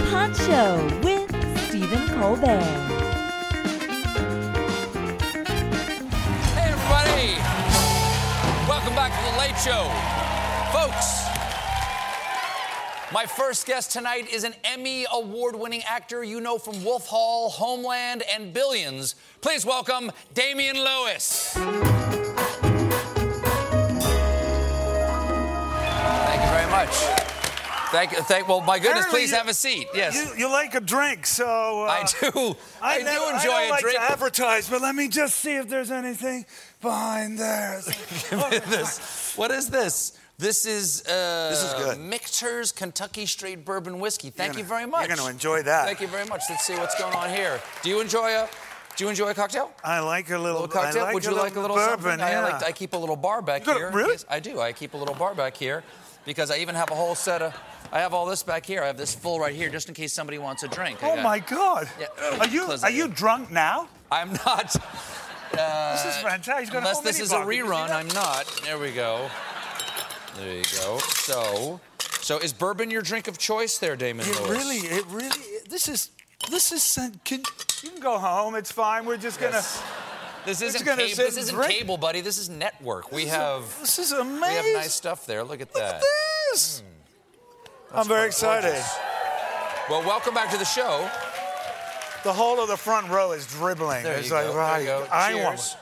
Late 0.00 0.36
Show 0.36 1.00
with 1.02 1.30
Stephen 1.68 2.08
Colbert. 2.08 2.60
Hey, 6.54 6.70
everybody! 6.70 7.38
Welcome 8.68 8.94
back 8.94 9.12
to 9.12 9.22
The 9.30 9.38
Late 9.38 9.56
Show. 9.58 9.90
Folks, 10.72 11.24
my 13.12 13.24
first 13.26 13.66
guest 13.66 13.90
tonight 13.90 14.28
is 14.30 14.44
an 14.44 14.54
Emmy 14.64 15.06
award 15.10 15.56
winning 15.56 15.82
actor 15.88 16.22
you 16.22 16.40
know 16.40 16.58
from 16.58 16.84
Wolf 16.84 17.06
Hall, 17.06 17.48
Homeland, 17.48 18.22
and 18.30 18.52
Billions. 18.52 19.14
Please 19.40 19.64
welcome 19.64 20.12
Damian 20.34 20.76
Lewis. 20.76 21.52
Thank 21.54 21.72
you 26.42 26.50
very 26.50 26.70
much. 26.70 27.15
Thank 27.92 28.12
you. 28.12 28.18
Thank, 28.22 28.48
well, 28.48 28.60
my 28.60 28.78
goodness, 28.78 29.06
Apparently 29.06 29.20
please 29.20 29.30
you- 29.30 29.36
have 29.36 29.48
a 29.48 29.54
seat. 29.54 29.86
Yes. 29.94 30.14
You, 30.14 30.46
you 30.46 30.50
like 30.52 30.74
a 30.74 30.80
drink, 30.80 31.26
so. 31.26 31.84
Uh, 31.84 31.88
I 31.88 32.06
do. 32.20 32.56
I, 32.82 32.98
never- 33.02 33.18
do 33.30 33.36
enjoy 33.36 33.38
a 33.38 33.38
drink. 33.38 33.44
I 33.44 33.44
don't 33.44 33.66
a 33.68 33.70
like 33.70 33.80
drink. 33.82 33.96
to 33.98 34.02
advertise, 34.12 34.68
but 34.68 34.82
let 34.82 34.94
me 34.94 35.08
just 35.08 35.36
see 35.36 35.56
if 35.56 35.68
there's 35.68 35.90
anything 35.90 36.46
behind 36.82 37.38
there. 37.38 37.80
this. 38.66 39.34
What 39.36 39.50
is 39.50 39.68
this? 39.70 40.18
This 40.38 40.66
is 40.66 41.02
uh, 41.06 41.48
This 41.50 41.62
is 41.62 41.72
good. 41.74 41.98
Michter's 41.98 42.70
Kentucky 42.70 43.24
Straight 43.24 43.64
Bourbon 43.64 43.98
Whiskey. 44.00 44.28
Thank 44.30 44.52
You're 44.54 44.60
you 44.62 44.68
very 44.68 44.86
much. 44.86 45.06
you're 45.08 45.16
gonna 45.16 45.30
enjoy 45.30 45.62
that. 45.62 45.86
Thank 45.86 46.00
you 46.02 46.08
very 46.08 46.26
much. 46.26 46.42
Let's 46.50 46.64
see 46.64 46.74
what's 46.74 46.98
going 47.00 47.14
on 47.14 47.30
here. 47.30 47.58
Do 47.82 47.88
you 47.88 48.00
enjoy 48.02 48.30
a? 48.34 48.48
Do 48.96 49.04
you 49.04 49.10
enjoy 49.10 49.28
a 49.30 49.34
cocktail? 49.34 49.70
I 49.84 50.00
like 50.00 50.28
a 50.30 50.36
A 50.36 50.38
little, 50.38 50.60
little 50.62 50.68
cocktail? 50.68 51.04
Like 51.04 51.14
Would 51.14 51.24
you 51.24 51.32
a 51.32 51.34
like 51.34 51.56
a 51.56 51.60
little 51.60 51.76
bourbon? 51.76 52.02
something? 52.02 52.20
I, 52.20 52.30
Yeah. 52.30 52.42
like, 52.42 52.62
I 52.64 52.72
keep 52.72 52.92
a 52.94 52.96
little 52.96 53.16
bar 53.16 53.40
back 53.42 53.64
here. 53.64 53.90
really? 53.90 54.12
Yes, 54.12 54.24
I 54.28 54.40
do. 54.40 54.60
I 54.60 54.72
keep 54.72 54.92
a 54.94 54.96
little 54.96 55.14
bar 55.14 55.34
back 55.34 55.54
here 55.56 55.82
because 56.26 56.50
I 56.50 56.58
even 56.58 56.74
have 56.74 56.90
a 56.90 56.94
whole 56.94 57.14
set 57.14 57.40
of. 57.42 57.54
I 57.92 58.00
have 58.00 58.12
all 58.14 58.26
this 58.26 58.42
back 58.42 58.66
here. 58.66 58.82
I 58.82 58.86
have 58.88 58.96
this 58.96 59.14
full 59.14 59.38
right 59.40 59.54
here 59.54 59.68
just 59.70 59.88
in 59.88 59.94
case 59.94 60.12
somebody 60.12 60.38
wants 60.38 60.62
a 60.62 60.68
drink. 60.68 60.98
Oh 61.02 61.14
got- 61.14 61.22
my 61.24 61.38
God! 61.38 61.88
Yeah. 62.00 62.06
Are 62.40 62.48
you 62.48 62.62
are 62.82 62.90
you 62.90 63.08
drunk 63.08 63.50
now? 63.50 63.88
I'm 64.10 64.32
not. 64.44 64.72
this 65.52 66.04
is 66.04 66.16
fantastic. 66.22 66.74
A 66.74 66.78
Unless 66.78 67.00
this 67.00 67.20
is 67.20 67.32
a 67.32 67.36
bar. 67.36 67.46
Did 67.50 67.56
you 67.56 67.64
see 67.64 67.70
rerun. 67.70 67.90
I'm 67.90 68.08
not. 68.08 68.46
There 68.64 68.78
we 68.78 68.92
go. 68.92 69.30
There 70.36 70.54
you 70.58 70.64
go. 70.80 70.98
So, 70.98 71.80
so 72.20 72.38
is 72.38 72.52
bourbon 72.52 72.90
your 72.90 73.02
drink 73.02 73.26
of 73.28 73.38
choice 73.38 73.78
there, 73.78 73.96
Damian 73.96 74.28
It 74.28 74.36
Lewis? 74.40 74.50
really, 74.50 74.76
it 74.78 75.06
really. 75.06 75.30
This 75.68 75.88
is 75.88 76.10
this 76.50 76.72
is. 76.72 76.98
Can, 77.24 77.42
you 77.82 77.90
can 77.90 78.00
go 78.00 78.18
home. 78.18 78.54
It's 78.54 78.70
fine. 78.72 79.06
We're 79.06 79.16
just 79.16 79.40
gonna. 79.40 79.52
Yes. 79.56 79.82
This 80.44 80.62
isn't, 80.62 80.84
gonna 80.86 81.02
cable, 81.02 81.16
this 81.24 81.36
isn't 81.38 81.60
cable, 81.68 81.96
buddy. 81.96 82.20
This 82.20 82.38
is 82.38 82.48
network. 82.48 83.10
We 83.10 83.24
is- 83.24 83.30
have 83.30 83.62
This 83.80 83.98
is 83.98 84.12
amazing. 84.12 84.40
we 84.40 84.54
have 84.54 84.64
nice 84.84 84.94
stuff 84.94 85.26
there. 85.26 85.42
Look 85.42 85.60
at 85.60 85.74
Look 85.74 85.82
that. 85.82 85.96
at 85.96 86.02
this. 86.52 86.80
Hmm. 86.80 86.86
I'm 87.92 88.08
very 88.08 88.26
excited. 88.26 88.70
Gorgeous. 88.70 88.98
Well, 89.88 90.02
welcome 90.02 90.34
back 90.34 90.50
to 90.50 90.58
the 90.58 90.64
show. 90.64 91.08
The 92.24 92.32
whole 92.32 92.60
of 92.60 92.68
the 92.68 92.76
front 92.76 93.08
row 93.08 93.32
is 93.32 93.46
dribbling. 93.46 94.02
There 94.02 94.18
it's 94.18 94.28
you 94.28 94.34
like, 94.34 94.46
go. 94.46 94.56
right. 94.56 94.84
There 94.84 94.98
you 94.98 95.04
go. 95.04 95.08
I 95.12 95.32
Cheers. 95.32 95.44
want. 95.44 95.76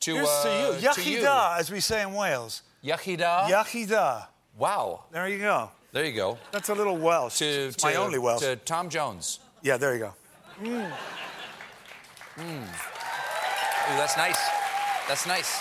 To, 0.00 0.18
uh, 0.18 0.42
to 0.42 0.82
you. 0.82 0.92
to 0.92 1.10
you. 1.10 1.18
Yachida, 1.20 1.58
as 1.58 1.70
we 1.70 1.80
say 1.80 2.02
in 2.02 2.12
Wales. 2.12 2.62
Yachida. 2.84 3.46
Yachida. 3.46 4.26
Wow. 4.56 5.04
There 5.10 5.28
you 5.28 5.38
go. 5.38 5.70
There 5.92 6.04
you 6.04 6.12
go. 6.12 6.38
That's 6.52 6.68
a 6.68 6.74
little 6.74 6.96
Welsh. 6.96 7.38
To, 7.38 7.44
it's 7.46 7.76
to, 7.76 7.86
my 7.86 7.94
only 7.96 8.18
Welsh. 8.18 8.40
To 8.42 8.56
Tom 8.56 8.88
Jones. 8.88 9.40
Yeah, 9.62 9.76
there 9.76 9.94
you 9.94 10.00
go. 10.00 10.14
Ooh, 10.66 10.84
that's 13.96 14.16
nice. 14.16 14.38
That's 15.08 15.26
nice. 15.26 15.60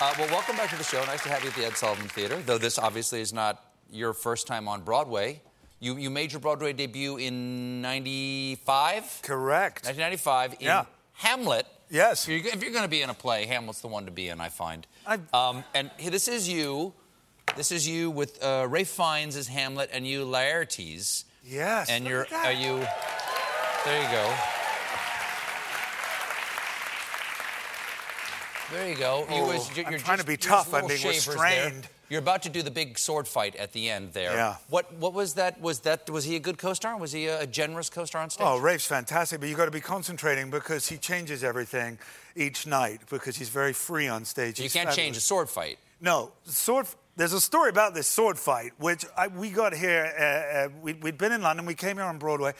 Uh, 0.00 0.14
well, 0.18 0.28
welcome 0.28 0.56
back 0.56 0.70
to 0.70 0.76
the 0.76 0.84
show. 0.84 1.04
Nice 1.04 1.22
to 1.22 1.28
have 1.28 1.42
you 1.42 1.50
at 1.50 1.56
the 1.56 1.64
Ed 1.64 1.76
Sullivan 1.76 2.08
Theater. 2.08 2.36
Though 2.44 2.58
this 2.58 2.78
obviously 2.78 3.20
is 3.20 3.32
not 3.32 3.64
your 3.92 4.12
first 4.12 4.46
time 4.46 4.68
on 4.68 4.82
Broadway. 4.82 5.40
You, 5.80 5.96
you 5.96 6.10
made 6.10 6.30
your 6.32 6.40
Broadway 6.40 6.72
debut 6.72 7.16
in 7.16 7.80
95? 7.80 9.20
Correct. 9.22 9.84
1995 9.86 10.54
in 10.54 10.66
Yeah. 10.66 10.84
Hamlet. 11.14 11.66
Yes. 11.90 12.28
If 12.28 12.44
you're, 12.44 12.54
you're 12.62 12.70
going 12.72 12.84
to 12.84 12.88
be 12.88 13.02
in 13.02 13.10
a 13.10 13.14
play, 13.14 13.46
Hamlet's 13.46 13.80
the 13.80 13.88
one 13.88 14.04
to 14.04 14.10
be 14.12 14.28
in, 14.28 14.40
I 14.40 14.48
find. 14.50 14.86
Um, 15.32 15.64
and 15.74 15.90
this 16.04 16.28
is 16.28 16.48
you. 16.48 16.92
This 17.56 17.72
is 17.72 17.88
you 17.88 18.10
with 18.10 18.42
uh, 18.44 18.66
Ralph 18.68 18.88
Fiennes 18.88 19.36
as 19.36 19.48
Hamlet 19.48 19.90
and 19.92 20.06
you 20.06 20.24
Laertes. 20.24 21.24
Yes. 21.44 21.88
And 21.90 22.06
you're, 22.06 22.26
are 22.32 22.52
you, 22.52 22.78
there 23.84 24.02
you 24.02 24.08
go. 24.10 24.34
There 28.72 28.88
you 28.88 28.94
go. 28.96 29.26
You 29.28 29.42
Oh, 29.42 29.46
was- 29.46 29.76
you're, 29.76 29.86
I'm 29.86 29.98
trying 29.98 30.18
to 30.18 30.24
be 30.24 30.36
tough. 30.36 30.72
I'm 30.72 30.86
being 30.86 31.04
restrained. 31.04 31.82
There. 31.82 31.90
You're 32.10 32.18
about 32.18 32.42
to 32.42 32.48
do 32.48 32.60
the 32.62 32.70
big 32.72 32.98
sword 32.98 33.26
fight 33.28 33.54
at 33.56 33.72
the 33.72 33.88
end 33.88 34.12
there. 34.12 34.32
Yeah. 34.32 34.56
What 34.68 34.92
What 34.94 35.14
was 35.14 35.34
that? 35.34 35.60
Was 35.60 35.80
that 35.80 36.10
was 36.10 36.24
he 36.24 36.34
a 36.36 36.40
good 36.40 36.58
co-star? 36.58 36.98
Was 36.98 37.12
he 37.12 37.26
a, 37.28 37.42
a 37.42 37.46
generous 37.46 37.88
co-star 37.88 38.20
on 38.20 38.30
stage? 38.30 38.44
Oh, 38.44 38.58
Rafe's 38.58 38.86
fantastic, 38.86 39.38
but 39.40 39.48
you've 39.48 39.56
got 39.58 39.66
to 39.66 39.70
be 39.70 39.80
concentrating 39.80 40.50
because 40.50 40.88
he 40.88 40.96
changes 40.98 41.44
everything 41.44 41.98
each 42.34 42.66
night 42.66 43.00
because 43.08 43.36
he's 43.36 43.48
very 43.48 43.72
free 43.72 44.08
on 44.08 44.24
stage. 44.24 44.58
you 44.58 44.64
He's 44.64 44.72
can't 44.72 44.88
change 44.88 45.16
a 45.16 45.20
fabulous. 45.20 45.24
sword 45.24 45.48
fight. 45.48 45.78
No, 46.00 46.32
sword. 46.44 46.86
There's 47.16 47.32
a 47.32 47.40
story 47.40 47.70
about 47.70 47.94
this 47.94 48.06
sword 48.08 48.38
fight, 48.38 48.72
which 48.78 49.04
I, 49.16 49.28
we 49.28 49.50
got 49.50 49.72
here. 49.74 50.12
Uh, 50.18 50.24
uh, 50.24 50.68
we, 50.82 50.94
we'd 50.94 51.18
been 51.18 51.32
in 51.32 51.42
London. 51.42 51.64
We 51.66 51.74
came 51.74 51.96
here 51.96 52.06
on 52.06 52.18
Broadway. 52.18 52.54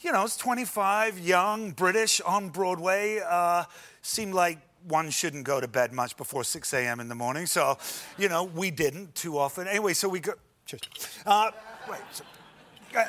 You 0.00 0.12
know, 0.12 0.24
it's 0.24 0.36
25, 0.36 1.18
young, 1.18 1.70
British 1.70 2.20
on 2.20 2.50
Broadway. 2.50 3.20
Uh, 3.26 3.64
seemed 4.02 4.34
like 4.34 4.58
one 4.86 5.10
shouldn't 5.10 5.44
go 5.44 5.60
to 5.60 5.68
bed 5.68 5.92
much 5.92 6.16
before 6.16 6.44
6 6.44 6.72
a.m. 6.74 7.00
in 7.00 7.08
the 7.08 7.14
morning. 7.14 7.46
So, 7.46 7.78
you 8.18 8.28
know, 8.28 8.44
we 8.44 8.70
didn't 8.70 9.14
too 9.14 9.38
often. 9.38 9.66
Anyway, 9.68 9.94
so 9.94 10.08
we 10.08 10.20
go. 10.20 10.32
Cheers. 10.66 10.82
Uh, 11.26 11.50
wait. 11.90 12.00
So, 12.12 12.24
uh, 12.96 13.04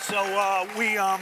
so 0.00 0.16
uh, 0.16 0.66
we. 0.76 0.96
Um, 0.96 1.20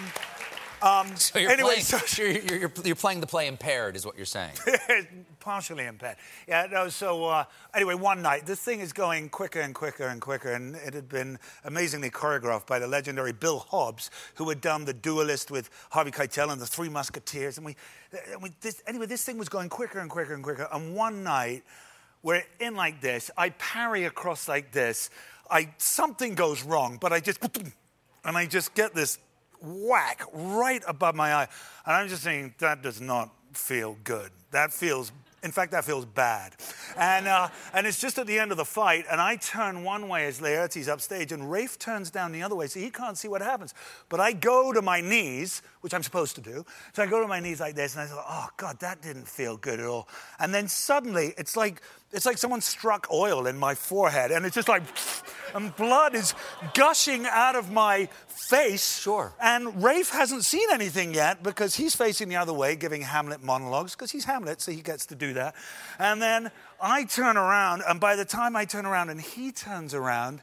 um, 0.84 1.16
So 1.16 1.38
you're, 1.38 1.50
anyway, 1.50 1.80
playing, 1.80 1.82
so- 1.82 2.22
you're, 2.22 2.30
you're, 2.30 2.72
you're, 2.84 2.94
playing 2.94 3.20
the 3.20 3.26
play 3.26 3.48
impaired, 3.48 3.96
is 3.96 4.04
what 4.04 4.16
you're 4.16 4.26
saying. 4.26 4.52
partially 5.40 5.84
impaired. 5.84 6.16
Yeah, 6.48 6.66
no, 6.70 6.88
so 6.88 7.26
uh, 7.26 7.44
anyway, 7.74 7.94
one 7.94 8.22
night, 8.22 8.46
this 8.46 8.60
thing 8.60 8.80
is 8.80 8.92
going 8.92 9.28
quicker 9.28 9.60
and 9.60 9.74
quicker 9.74 10.06
and 10.06 10.20
quicker, 10.20 10.52
and 10.52 10.74
it 10.76 10.94
had 10.94 11.08
been 11.08 11.38
amazingly 11.64 12.10
choreographed 12.10 12.66
by 12.66 12.78
the 12.78 12.86
legendary 12.86 13.32
Bill 13.32 13.58
Hobbs, 13.58 14.10
who 14.34 14.48
had 14.48 14.60
done 14.60 14.84
The 14.84 14.94
Duelist 14.94 15.50
with 15.50 15.70
Harvey 15.90 16.10
Keitel 16.10 16.50
and 16.50 16.60
The 16.60 16.66
Three 16.66 16.88
Musketeers. 16.88 17.58
And 17.58 17.66
we, 17.66 17.76
and 18.32 18.42
we 18.42 18.50
this, 18.60 18.82
anyway, 18.86 19.06
this 19.06 19.24
thing 19.24 19.38
was 19.38 19.48
going 19.48 19.68
quicker 19.68 20.00
and 20.00 20.10
quicker 20.10 20.34
and 20.34 20.42
quicker. 20.42 20.68
And 20.72 20.94
one 20.94 21.22
night, 21.22 21.62
we're 22.22 22.42
in 22.58 22.74
like 22.74 23.02
this, 23.02 23.30
I 23.36 23.50
parry 23.50 24.04
across 24.04 24.48
like 24.48 24.72
this, 24.72 25.10
I 25.50 25.74
something 25.76 26.34
goes 26.34 26.62
wrong, 26.62 26.96
but 26.98 27.12
I 27.12 27.20
just, 27.20 27.38
and 28.24 28.36
I 28.36 28.46
just 28.46 28.74
get 28.74 28.94
this 28.94 29.18
whack 29.64 30.22
right 30.32 30.82
above 30.86 31.14
my 31.14 31.34
eye. 31.34 31.48
And 31.86 31.96
I'm 31.96 32.08
just 32.08 32.22
saying, 32.22 32.54
that 32.58 32.82
does 32.82 33.00
not 33.00 33.30
feel 33.52 33.96
good. 34.04 34.30
That 34.50 34.72
feels, 34.72 35.12
in 35.42 35.50
fact, 35.50 35.72
that 35.72 35.84
feels 35.84 36.04
bad. 36.04 36.54
And, 36.96 37.26
uh, 37.26 37.48
and 37.72 37.86
it's 37.86 38.00
just 38.00 38.18
at 38.18 38.26
the 38.26 38.38
end 38.38 38.50
of 38.50 38.56
the 38.56 38.64
fight, 38.64 39.04
and 39.10 39.20
I 39.20 39.36
turn 39.36 39.84
one 39.84 40.08
way 40.08 40.26
as 40.26 40.40
Laertes 40.40 40.88
upstage, 40.88 41.32
and 41.32 41.50
Rafe 41.50 41.78
turns 41.78 42.10
down 42.10 42.32
the 42.32 42.42
other 42.42 42.54
way, 42.54 42.66
so 42.66 42.80
he 42.80 42.90
can't 42.90 43.18
see 43.18 43.28
what 43.28 43.42
happens. 43.42 43.74
But 44.08 44.20
I 44.20 44.32
go 44.32 44.72
to 44.72 44.82
my 44.82 45.00
knees, 45.00 45.62
which 45.80 45.92
I'm 45.92 46.02
supposed 46.02 46.34
to 46.36 46.40
do. 46.40 46.64
So 46.92 47.02
I 47.02 47.06
go 47.06 47.20
to 47.20 47.28
my 47.28 47.40
knees 47.40 47.60
like 47.60 47.74
this, 47.74 47.94
and 47.94 48.02
I 48.02 48.06
say, 48.06 48.14
oh, 48.16 48.48
God, 48.56 48.78
that 48.80 49.02
didn't 49.02 49.28
feel 49.28 49.56
good 49.56 49.80
at 49.80 49.86
all. 49.86 50.08
And 50.38 50.54
then 50.54 50.68
suddenly, 50.68 51.34
it's 51.36 51.56
like, 51.56 51.82
it's 52.14 52.26
like 52.26 52.38
someone 52.38 52.60
struck 52.60 53.08
oil 53.12 53.46
in 53.46 53.58
my 53.58 53.74
forehead, 53.74 54.30
and 54.30 54.46
it's 54.46 54.54
just 54.54 54.68
like, 54.68 54.82
and 55.54 55.74
blood 55.76 56.14
is 56.14 56.34
gushing 56.72 57.26
out 57.26 57.56
of 57.56 57.70
my 57.70 58.08
face. 58.28 59.00
Sure. 59.00 59.32
And 59.40 59.82
Rafe 59.82 60.10
hasn't 60.10 60.44
seen 60.44 60.68
anything 60.72 61.12
yet 61.12 61.42
because 61.42 61.74
he's 61.74 61.94
facing 61.94 62.28
the 62.28 62.36
other 62.36 62.52
way, 62.52 62.76
giving 62.76 63.02
Hamlet 63.02 63.42
monologues, 63.42 63.94
because 63.94 64.10
he's 64.10 64.24
Hamlet, 64.24 64.60
so 64.60 64.72
he 64.72 64.80
gets 64.80 65.06
to 65.06 65.14
do 65.14 65.34
that. 65.34 65.54
And 65.98 66.22
then 66.22 66.50
I 66.80 67.04
turn 67.04 67.36
around, 67.36 67.82
and 67.88 68.00
by 68.00 68.16
the 68.16 68.24
time 68.24 68.56
I 68.56 68.64
turn 68.64 68.86
around 68.86 69.10
and 69.10 69.20
he 69.20 69.50
turns 69.52 69.92
around, 69.92 70.40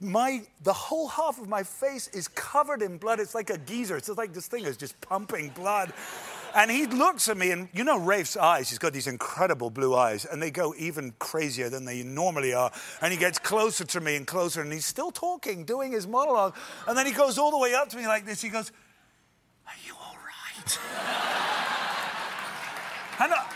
my 0.00 0.42
the 0.62 0.72
whole 0.72 1.08
half 1.08 1.40
of 1.40 1.48
my 1.48 1.62
face 1.62 2.08
is 2.08 2.28
covered 2.28 2.82
in 2.82 2.98
blood. 2.98 3.18
It's 3.18 3.34
like 3.34 3.50
a 3.50 3.58
geyser. 3.58 3.96
It's 3.96 4.06
just 4.06 4.18
like 4.18 4.32
this 4.32 4.46
thing 4.46 4.64
is 4.64 4.76
just 4.76 5.00
pumping 5.00 5.48
blood. 5.50 5.92
And 6.54 6.70
he 6.70 6.86
looks 6.86 7.28
at 7.28 7.36
me, 7.36 7.50
and 7.50 7.68
you 7.72 7.84
know 7.84 7.98
Rafe's 7.98 8.36
eyes, 8.36 8.68
he's 8.68 8.78
got 8.78 8.92
these 8.92 9.06
incredible 9.06 9.70
blue 9.70 9.94
eyes, 9.94 10.24
and 10.24 10.42
they 10.42 10.50
go 10.50 10.74
even 10.78 11.12
crazier 11.18 11.68
than 11.68 11.84
they 11.84 12.02
normally 12.02 12.52
are. 12.54 12.72
And 13.00 13.12
he 13.12 13.18
gets 13.18 13.38
closer 13.38 13.84
to 13.84 14.00
me 14.00 14.16
and 14.16 14.26
closer, 14.26 14.60
and 14.60 14.72
he's 14.72 14.86
still 14.86 15.10
talking, 15.10 15.64
doing 15.64 15.92
his 15.92 16.06
monologue. 16.06 16.56
And 16.86 16.96
then 16.96 17.06
he 17.06 17.12
goes 17.12 17.38
all 17.38 17.50
the 17.50 17.58
way 17.58 17.74
up 17.74 17.88
to 17.90 17.96
me 17.96 18.06
like 18.06 18.24
this. 18.24 18.40
He 18.40 18.48
goes, 18.48 18.72
Are 19.66 19.74
you 19.86 19.94
all 19.94 20.16
right? 20.16 20.78
and, 23.20 23.32
I, 23.32 23.46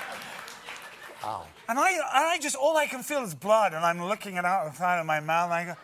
and 1.68 1.78
I, 1.78 1.92
and 1.92 2.26
I 2.26 2.38
just, 2.40 2.56
all 2.56 2.76
I 2.76 2.86
can 2.86 3.02
feel 3.02 3.22
is 3.22 3.34
blood, 3.34 3.72
and 3.72 3.84
I'm 3.84 4.02
looking 4.04 4.36
it 4.36 4.44
out 4.44 4.66
of 4.66 4.72
the 4.72 4.78
side 4.78 5.00
of 5.00 5.06
my 5.06 5.20
mouth, 5.20 5.50
and 5.50 5.54
I 5.54 5.64
go, 5.64 5.76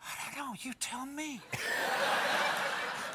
I 0.00 0.34
don't 0.34 0.46
know, 0.46 0.54
you 0.60 0.72
tell 0.80 1.06
me. 1.06 1.40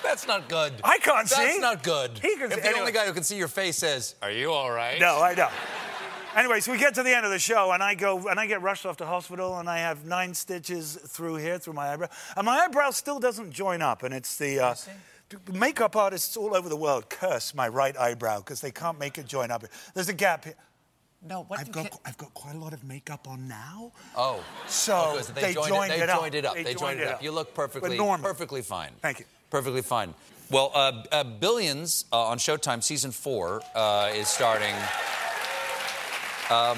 That's 0.03 0.27
not 0.27 0.47
good. 0.49 0.73
I 0.83 0.97
can't 0.99 1.27
That's 1.29 1.35
see. 1.35 1.43
That's 1.43 1.59
not 1.59 1.83
good. 1.83 2.19
He 2.19 2.35
can 2.35 2.51
if 2.51 2.53
see- 2.55 2.59
the 2.61 2.65
anyway. 2.67 2.79
only 2.79 2.91
guy 2.91 3.05
who 3.05 3.13
can 3.13 3.23
see 3.23 3.37
your 3.37 3.47
face 3.47 3.77
says, 3.77 4.15
"Are 4.21 4.31
you 4.31 4.51
all 4.51 4.71
right?" 4.71 4.99
No, 4.99 5.17
I 5.17 5.33
don't. 5.33 5.51
Anyway, 6.35 6.59
so 6.61 6.71
we 6.71 6.79
get 6.79 6.95
to 6.95 7.03
the 7.03 7.15
end 7.15 7.25
of 7.25 7.31
the 7.31 7.37
show, 7.39 7.71
and 7.73 7.83
I 7.83 7.93
go 7.95 8.27
and 8.27 8.39
I 8.39 8.45
get 8.47 8.61
rushed 8.61 8.85
off 8.85 8.97
to 8.97 9.05
hospital, 9.05 9.59
and 9.59 9.69
I 9.69 9.77
have 9.79 10.05
nine 10.05 10.33
stitches 10.33 10.95
through 11.07 11.35
here, 11.35 11.59
through 11.59 11.73
my 11.73 11.93
eyebrow, 11.93 12.07
and 12.35 12.45
my 12.45 12.57
eyebrow 12.59 12.89
still 12.91 13.19
doesn't 13.19 13.51
join 13.51 13.81
up, 13.81 14.03
and 14.03 14.13
it's 14.13 14.35
the. 14.37 14.59
Uh, 14.59 14.75
Makeup 15.51 15.95
artists 15.95 16.37
all 16.37 16.55
over 16.55 16.69
the 16.69 16.75
world 16.75 17.09
curse 17.09 17.55
my 17.55 17.67
right 17.67 17.97
eyebrow 17.97 18.37
because 18.39 18.61
they 18.61 18.69
can't 18.69 18.99
make 18.99 19.17
it 19.17 19.25
join 19.25 19.49
up. 19.49 19.63
There's 19.95 20.09
a 20.09 20.13
gap 20.13 20.43
here. 20.43 20.53
No. 21.27 21.43
What? 21.47 21.59
I've 21.59 21.67
you 21.67 21.73
got, 21.73 21.89
can't- 21.89 22.01
I've 22.05 22.17
got 22.19 22.33
quite 22.35 22.53
a 22.53 22.59
lot 22.59 22.71
of 22.73 22.83
makeup 22.83 23.27
on 23.27 23.47
now. 23.47 23.93
Oh. 24.15 24.43
So 24.67 24.93
Oh, 24.95 25.13
good. 25.15 25.25
So 25.25 25.33
they, 25.33 25.53
joined, 25.53 25.67
joined 25.69 25.91
it, 25.91 25.95
it, 25.95 26.05
they 26.05 26.11
up. 26.11 26.19
joined 26.19 26.35
it 26.35 26.45
up. 26.45 26.53
They, 26.55 26.73
joined 26.75 26.99
it 26.99 27.07
up. 27.07 27.23
You 27.23 27.31
look 27.31 27.55
perfectly, 27.55 27.97
perfectly 27.97 28.61
fine. 28.61 28.91
Thank 29.01 29.19
you. 29.21 29.25
Perfectly 29.53 29.83
fine. 29.83 30.15
Well, 30.49 30.71
uh, 30.73 31.03
uh, 31.11 31.23
Billions 31.23 32.05
uh, 32.11 32.23
on 32.25 32.39
Showtime 32.39 32.81
season 32.81 33.11
four 33.11 33.61
uh, 33.75 34.09
is 34.11 34.27
starting. 34.27 34.73
Um, 36.49 36.75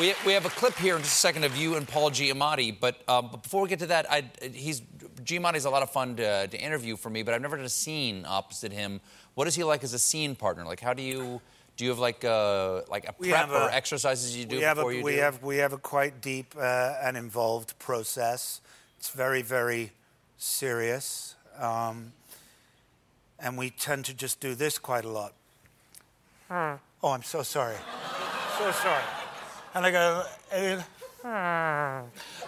we, 0.00 0.14
we 0.24 0.32
have 0.32 0.46
a 0.46 0.48
clip 0.48 0.74
here 0.78 0.96
in 0.96 1.02
just 1.02 1.12
a 1.12 1.18
second 1.18 1.44
of 1.44 1.54
you 1.54 1.74
and 1.76 1.86
Paul 1.86 2.10
Giamatti, 2.10 2.74
but, 2.80 3.06
um, 3.10 3.28
but 3.30 3.42
before 3.42 3.60
we 3.60 3.68
get 3.68 3.80
to 3.80 3.86
that, 3.88 4.10
I, 4.10 4.24
he's 4.54 4.80
Giamatti's 5.22 5.66
a 5.66 5.70
lot 5.70 5.82
of 5.82 5.90
fun 5.90 6.16
to, 6.16 6.48
to 6.48 6.58
interview 6.58 6.96
for 6.96 7.10
me, 7.10 7.22
but 7.22 7.34
I've 7.34 7.42
never 7.42 7.56
done 7.56 7.66
a 7.66 7.68
scene 7.68 8.24
opposite 8.26 8.72
him. 8.72 9.02
What 9.34 9.46
is 9.46 9.54
he 9.54 9.62
like 9.62 9.84
as 9.84 9.92
a 9.92 9.98
scene 9.98 10.34
partner? 10.34 10.64
Like, 10.64 10.80
how 10.80 10.94
do 10.94 11.02
you 11.02 11.42
do? 11.76 11.84
You 11.84 11.90
have 11.90 11.98
like 11.98 12.24
uh, 12.24 12.82
like 12.88 13.06
a 13.06 13.14
We 13.18 13.28
prep 13.28 13.48
have 13.48 13.50
or 13.52 13.68
a- 13.68 13.74
exercises 13.74 14.34
you 14.34 14.46
do 14.46 14.56
we 14.56 14.62
have 14.62 14.78
before 14.78 14.92
a, 14.92 14.96
you 14.96 15.02
we 15.04 15.12
do? 15.16 15.20
have 15.20 15.42
we 15.42 15.58
have 15.58 15.74
a 15.74 15.78
quite 15.78 16.22
deep 16.22 16.54
uh, 16.58 16.94
and 17.02 17.18
involved 17.18 17.78
process. 17.78 18.62
It's 18.98 19.10
very 19.10 19.42
very 19.42 19.92
serious, 20.38 21.34
um, 21.58 22.12
and 23.38 23.56
we 23.58 23.70
tend 23.70 24.04
to 24.06 24.14
just 24.14 24.40
do 24.40 24.54
this 24.54 24.78
quite 24.78 25.04
a 25.04 25.08
lot. 25.08 25.32
Oh, 26.50 26.78
I'm 27.10 27.22
so 27.22 27.42
sorry, 27.42 27.76
so 28.58 28.70
sorry. 28.72 29.02
And 29.74 29.86
I 29.86 29.90
go, 29.90 30.24
and 30.52 30.84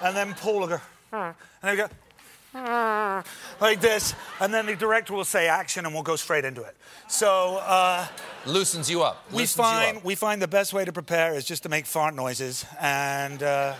and 0.02 0.16
then 0.16 0.34
Paul 0.34 0.60
will 0.60 0.66
go, 0.68 0.80
and 1.12 1.34
I 1.62 1.76
go. 1.76 1.88
Like 3.60 3.80
this, 3.80 4.14
and 4.40 4.52
then 4.54 4.66
the 4.66 4.76
director 4.76 5.12
will 5.14 5.24
say 5.24 5.48
action, 5.48 5.86
and 5.86 5.94
we'll 5.94 6.04
go 6.04 6.16
straight 6.16 6.44
into 6.44 6.62
it. 6.62 6.76
So 7.08 7.56
uh, 7.62 8.06
Loosens 8.46 8.88
you 8.90 9.02
up. 9.02 9.24
we 9.32 9.38
Loosens 9.42 9.56
you 9.58 9.62
find 9.64 9.96
up. 9.98 10.04
we 10.04 10.14
find 10.14 10.40
the 10.42 10.48
best 10.48 10.72
way 10.72 10.84
to 10.84 10.92
prepare 10.92 11.34
is 11.34 11.44
just 11.44 11.62
to 11.64 11.68
make 11.68 11.86
fart 11.86 12.14
noises 12.14 12.64
and 12.80 13.42
uh, 13.42 13.74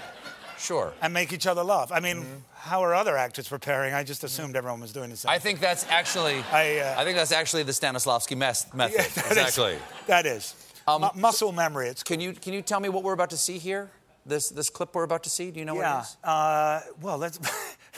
Sure. 0.58 0.92
and 1.02 1.12
make 1.12 1.32
each 1.32 1.46
other 1.46 1.62
laugh. 1.62 1.92
I 1.92 2.00
mean, 2.00 2.24
how 2.64 2.82
are 2.82 2.94
other 2.94 3.16
actors 3.16 3.46
preparing? 3.49 3.93
I 3.94 4.02
just 4.05 4.25
assumed 4.25 4.56
everyone 4.56 4.81
was 4.81 4.93
doing 4.93 5.11
the 5.11 5.16
same. 5.16 5.31
I 5.31 5.38
think 5.38 5.61
that's 5.61 5.87
actually. 5.90 6.43
I, 6.50 6.78
uh, 6.78 7.05
think 7.05 7.16
that's 7.16 7.32
actually 7.32 7.62
the 7.64 7.72
Stanislavski 7.72 8.37
mes- 8.37 8.66
method. 8.75 8.94
Yeah, 8.96 9.02
that 9.05 9.16
is- 9.32 9.38
exactly. 9.49 9.78
that 10.06 10.26
is 10.26 10.55
Um, 10.88 11.02
Mu- 11.02 11.20
muscle 11.20 11.52
memory. 11.52 11.88
It's 11.88 12.02
Can 12.02 12.20
you 12.20 12.32
can 12.32 12.52
you 12.55 12.62
tell 12.62 12.81
me 12.81 12.88
what 12.88 13.02
we're 13.05 13.12
about 13.20 13.31
to 13.31 13.37
see 13.38 13.58
here? 13.58 13.90
This 14.26 14.49
this 14.49 14.70
clip 14.70 14.94
we're 14.94 15.05
about 15.05 15.22
to 15.25 15.31
see. 15.31 15.50
Do 15.50 15.58
you 15.61 15.66
know 15.66 15.75
what 15.75 15.87
it 15.99 16.00
is? 16.02 16.16
yeah. 16.25 16.31
Uh, 16.31 16.81
well, 17.02 17.19
let's 17.19 17.38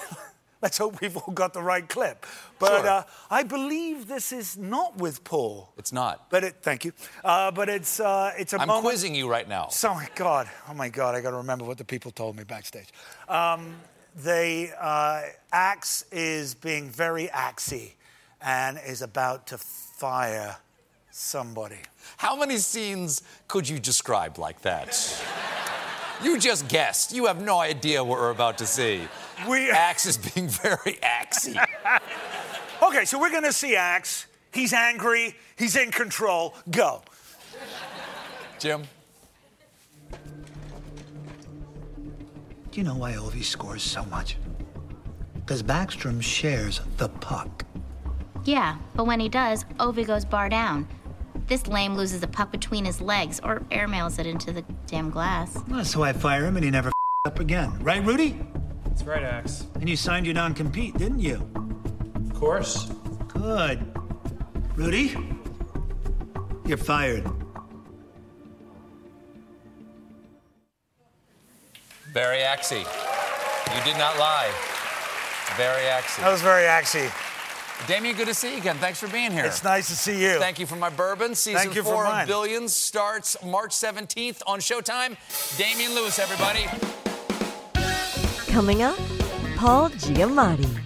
let's 0.62 0.78
hope 0.78 1.00
we've 1.00 1.16
all 1.16 1.32
got 1.32 1.52
the 1.52 1.62
right 1.62 1.88
clip. 1.88 2.26
But 2.58 2.80
Sure. 2.80 2.88
uh, 2.88 3.02
I 3.30 3.44
believe 3.44 4.08
this 4.08 4.32
is 4.32 4.56
not 4.56 4.96
with 4.98 5.22
Paul. 5.22 5.72
It's 5.78 5.92
not. 5.92 6.28
But 6.30 6.42
it. 6.44 6.54
Thank 6.62 6.84
you. 6.84 6.92
Uh, 7.24 7.50
but 7.52 7.68
it's 7.68 8.00
uh, 8.00 8.32
it's 8.36 8.52
a 8.52 8.60
I'm 8.60 8.66
moment. 8.68 8.84
quizzing 8.86 9.14
you 9.14 9.30
right 9.30 9.48
now. 9.48 9.68
So, 9.70 9.90
oh 9.90 9.94
my 9.94 10.08
God, 10.16 10.48
oh 10.68 10.74
my 10.74 10.88
God, 10.88 11.14
I 11.14 11.20
got 11.20 11.30
to 11.30 11.36
remember 11.36 11.64
what 11.64 11.78
the 11.78 11.84
people 11.84 12.10
told 12.10 12.34
me 12.36 12.42
backstage. 12.44 12.88
Um, 13.28 13.76
they, 14.16 14.72
uh, 14.80 15.22
Axe 15.52 16.04
is 16.10 16.54
being 16.54 16.88
very 16.88 17.28
axy 17.30 17.94
and 18.40 18.78
is 18.86 19.02
about 19.02 19.46
to 19.48 19.58
fire 19.58 20.56
somebody. 21.10 21.78
How 22.16 22.36
many 22.36 22.56
scenes 22.56 23.22
could 23.48 23.68
you 23.68 23.78
describe 23.78 24.38
like 24.38 24.62
that? 24.62 25.22
you 26.22 26.38
just 26.38 26.68
guessed. 26.68 27.12
You 27.14 27.26
have 27.26 27.42
no 27.42 27.58
idea 27.58 28.02
what 28.02 28.18
we're 28.18 28.30
about 28.30 28.58
to 28.58 28.66
see. 28.66 29.02
We- 29.48 29.70
Axe 29.70 30.06
is 30.06 30.18
being 30.18 30.48
very 30.48 30.98
axy. 31.02 31.56
Okay, 32.82 33.04
so 33.04 33.18
we're 33.20 33.30
going 33.30 33.44
to 33.44 33.52
see 33.52 33.76
Axe. 33.76 34.26
He's 34.52 34.72
angry, 34.72 35.34
he's 35.56 35.76
in 35.76 35.90
control. 35.90 36.54
Go. 36.70 37.02
Jim. 38.58 38.84
You 42.76 42.84
know 42.84 42.94
why 42.96 43.12
Ovi 43.12 43.42
scores 43.42 43.82
so 43.82 44.04
much? 44.06 44.36
Because 45.34 45.62
Backstrom 45.62 46.22
shares 46.22 46.80
the 46.98 47.08
puck. 47.08 47.64
Yeah, 48.44 48.76
but 48.94 49.06
when 49.06 49.20
he 49.20 49.28
does, 49.28 49.64
Ovi 49.78 50.06
goes 50.06 50.24
bar 50.24 50.48
down. 50.48 50.86
This 51.46 51.66
lame 51.66 51.96
loses 51.96 52.22
a 52.22 52.26
puck 52.26 52.50
between 52.50 52.84
his 52.84 53.00
legs 53.00 53.40
or 53.42 53.60
airmails 53.70 54.18
it 54.18 54.26
into 54.26 54.52
the 54.52 54.62
damn 54.86 55.10
glass. 55.10 55.56
Well, 55.68 55.84
so 55.84 56.02
I 56.02 56.12
fire 56.12 56.44
him 56.44 56.56
and 56.56 56.64
he 56.64 56.70
never 56.70 56.90
up 57.26 57.40
again. 57.40 57.78
Right, 57.80 58.04
Rudy? 58.04 58.38
That's 58.84 59.04
right, 59.04 59.22
Axe. 59.22 59.66
And 59.76 59.88
you 59.88 59.96
signed 59.96 60.26
your 60.26 60.34
non-compete, 60.34 60.98
didn't 60.98 61.20
you? 61.20 61.48
Of 62.16 62.34
course. 62.34 62.86
Good. 63.28 63.86
Rudy? 64.74 65.16
You're 66.66 66.78
fired. 66.78 67.24
Very 72.16 72.40
axy. 72.40 72.76
You 72.78 73.84
did 73.84 73.98
not 73.98 74.18
lie. 74.18 74.50
Very 75.58 75.84
axy. 75.84 76.22
That 76.22 76.32
was 76.32 76.40
very 76.40 76.64
axy. 76.64 77.10
Damian, 77.86 78.16
good 78.16 78.26
to 78.28 78.32
see 78.32 78.52
you 78.52 78.56
again. 78.56 78.76
Thanks 78.76 78.98
for 78.98 79.06
being 79.08 79.30
here. 79.30 79.44
It's 79.44 79.62
nice 79.62 79.88
to 79.88 79.94
see 79.94 80.22
you. 80.22 80.38
Thank 80.38 80.58
you 80.58 80.64
for 80.64 80.76
my 80.76 80.88
bourbon. 80.88 81.34
Season 81.34 81.60
Thank 81.60 81.74
you 81.74 81.82
for 81.82 81.92
four 81.92 82.04
mine. 82.04 82.22
of 82.22 82.26
Billions 82.28 82.74
starts 82.74 83.36
March 83.44 83.72
17th 83.72 84.40
on 84.46 84.60
Showtime. 84.60 85.18
Damian 85.58 85.94
Lewis, 85.94 86.18
everybody. 86.18 86.64
Coming 88.50 88.80
up, 88.80 88.96
Paul 89.56 89.90
Giamatti. 89.90 90.85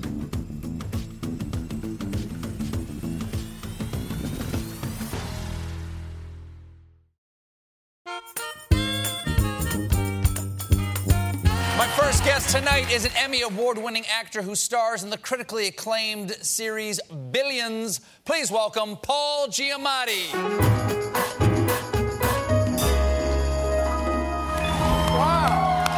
Emmy 13.31 13.43
Award 13.43 13.77
winning 13.77 14.03
actor 14.07 14.41
who 14.41 14.55
stars 14.55 15.03
in 15.03 15.09
the 15.09 15.17
critically 15.17 15.67
acclaimed 15.67 16.31
series 16.41 16.99
Billions. 17.31 18.01
Please 18.25 18.51
welcome 18.51 18.97
Paul 18.97 19.47
Giamatti. 19.47 20.33
Wow. 25.15 25.93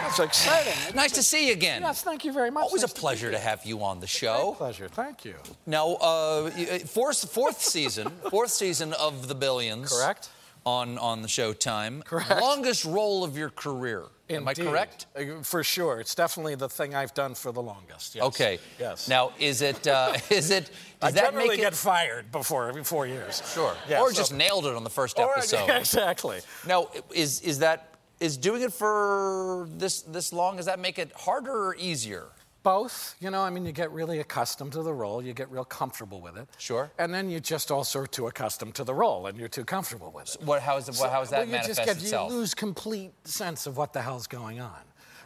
That's 0.00 0.18
exciting. 0.18 0.96
Nice 0.96 1.12
to 1.12 1.22
see 1.22 1.48
you 1.48 1.52
again. 1.52 1.82
Yes, 1.82 2.00
thank 2.00 2.24
you 2.24 2.32
very 2.32 2.50
much. 2.50 2.64
Always 2.64 2.80
nice 2.80 2.92
a 2.92 2.94
pleasure 2.94 3.30
to, 3.30 3.36
to, 3.36 3.42
have 3.42 3.66
you 3.66 3.84
on 3.84 4.00
the 4.00 4.06
show. 4.06 4.54
pleasure. 4.56 4.88
Thank 4.88 5.26
you. 5.26 5.34
Now, 5.66 5.98
uh, 6.00 6.46
uh, 6.46 6.78
fourth, 6.78 7.30
fourth 7.30 7.60
season, 7.60 8.08
fourth 8.30 8.50
season 8.50 8.94
of 8.94 9.28
The 9.28 9.34
Billions. 9.34 9.92
Correct. 9.92 10.30
On 10.64 10.96
on 10.98 11.22
the 11.22 11.28
Showtime. 11.28 12.04
Correct. 12.04 12.30
Longest 12.40 12.84
role 12.84 13.24
of 13.24 13.36
your 13.36 13.50
career. 13.50 14.04
Am 14.30 14.46
I 14.46 14.54
correct? 14.54 15.06
Uh, 15.16 15.42
For 15.42 15.64
sure. 15.64 15.98
It's 15.98 16.14
definitely 16.14 16.54
the 16.54 16.68
thing 16.68 16.94
I've 16.94 17.12
done 17.14 17.34
for 17.34 17.50
the 17.52 17.60
longest. 17.60 18.14
Yes. 18.14 18.24
Okay. 18.24 18.58
Yes. 18.78 19.08
Now, 19.08 19.32
is 19.40 19.60
it 19.60 19.86
uh, 19.88 20.14
is 20.30 20.50
it 20.50 20.70
I 21.02 21.06
does 21.06 21.14
that 21.14 21.34
make 21.34 21.50
it 21.52 21.56
get 21.56 21.74
fired 21.74 22.30
before 22.30 22.68
every 22.68 22.84
four 22.84 23.06
years. 23.08 23.42
sure? 23.52 23.74
Yeah, 23.88 24.00
or 24.00 24.10
so- 24.12 24.16
just 24.16 24.32
nailed 24.32 24.66
it 24.66 24.74
on 24.76 24.84
the 24.84 24.90
first 24.90 25.18
Or- 25.18 25.30
episode. 25.36 25.68
exactly. 25.68 26.38
Now, 26.66 26.88
is 27.12 27.40
is 27.40 27.58
that 27.58 27.96
is 28.20 28.36
doing 28.36 28.62
it 28.62 28.72
for 28.72 29.66
this 29.76 30.02
this 30.02 30.32
long? 30.32 30.56
Does 30.58 30.66
that 30.66 30.78
make 30.78 30.98
it 31.00 31.10
harder 31.16 31.52
or 31.66 31.74
easier? 31.74 32.26
Both. 32.62 33.16
You 33.20 33.30
know, 33.30 33.42
I 33.42 33.50
mean, 33.50 33.66
you 33.66 33.72
get 33.72 33.90
really 33.90 34.20
accustomed 34.20 34.72
to 34.72 34.82
the 34.82 34.92
role, 34.92 35.22
you 35.22 35.32
get 35.32 35.50
real 35.50 35.64
comfortable 35.64 36.20
with 36.20 36.36
it. 36.36 36.48
Sure. 36.58 36.90
And 36.98 37.12
then 37.12 37.28
you 37.28 37.40
just 37.40 37.70
also 37.70 38.04
too 38.04 38.26
accustomed 38.28 38.74
to 38.76 38.84
the 38.84 38.94
role, 38.94 39.26
and 39.26 39.38
you're 39.38 39.48
too 39.48 39.64
comfortable 39.64 40.10
with 40.14 40.34
it. 40.36 40.42
What 40.44 40.62
how 40.62 40.76
is 40.76 40.88
it, 40.88 40.94
So- 40.94 41.08
how 41.08 41.20
does 41.20 41.30
that 41.30 41.38
well, 41.38 41.46
you 41.46 41.52
manifest 41.52 41.78
just 41.78 41.86
get, 41.88 41.96
itself? 42.02 42.30
You 42.30 42.38
lose 42.38 42.54
complete 42.54 43.12
sense 43.26 43.66
of 43.66 43.76
what 43.76 43.92
the 43.92 44.02
hell's 44.02 44.26
going 44.26 44.60
on, 44.60 44.80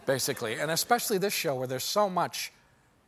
basically, 0.06 0.54
and 0.54 0.70
especially 0.70 1.18
this 1.18 1.34
show 1.34 1.54
where 1.56 1.66
there's 1.66 1.84
so 1.84 2.08
much 2.08 2.52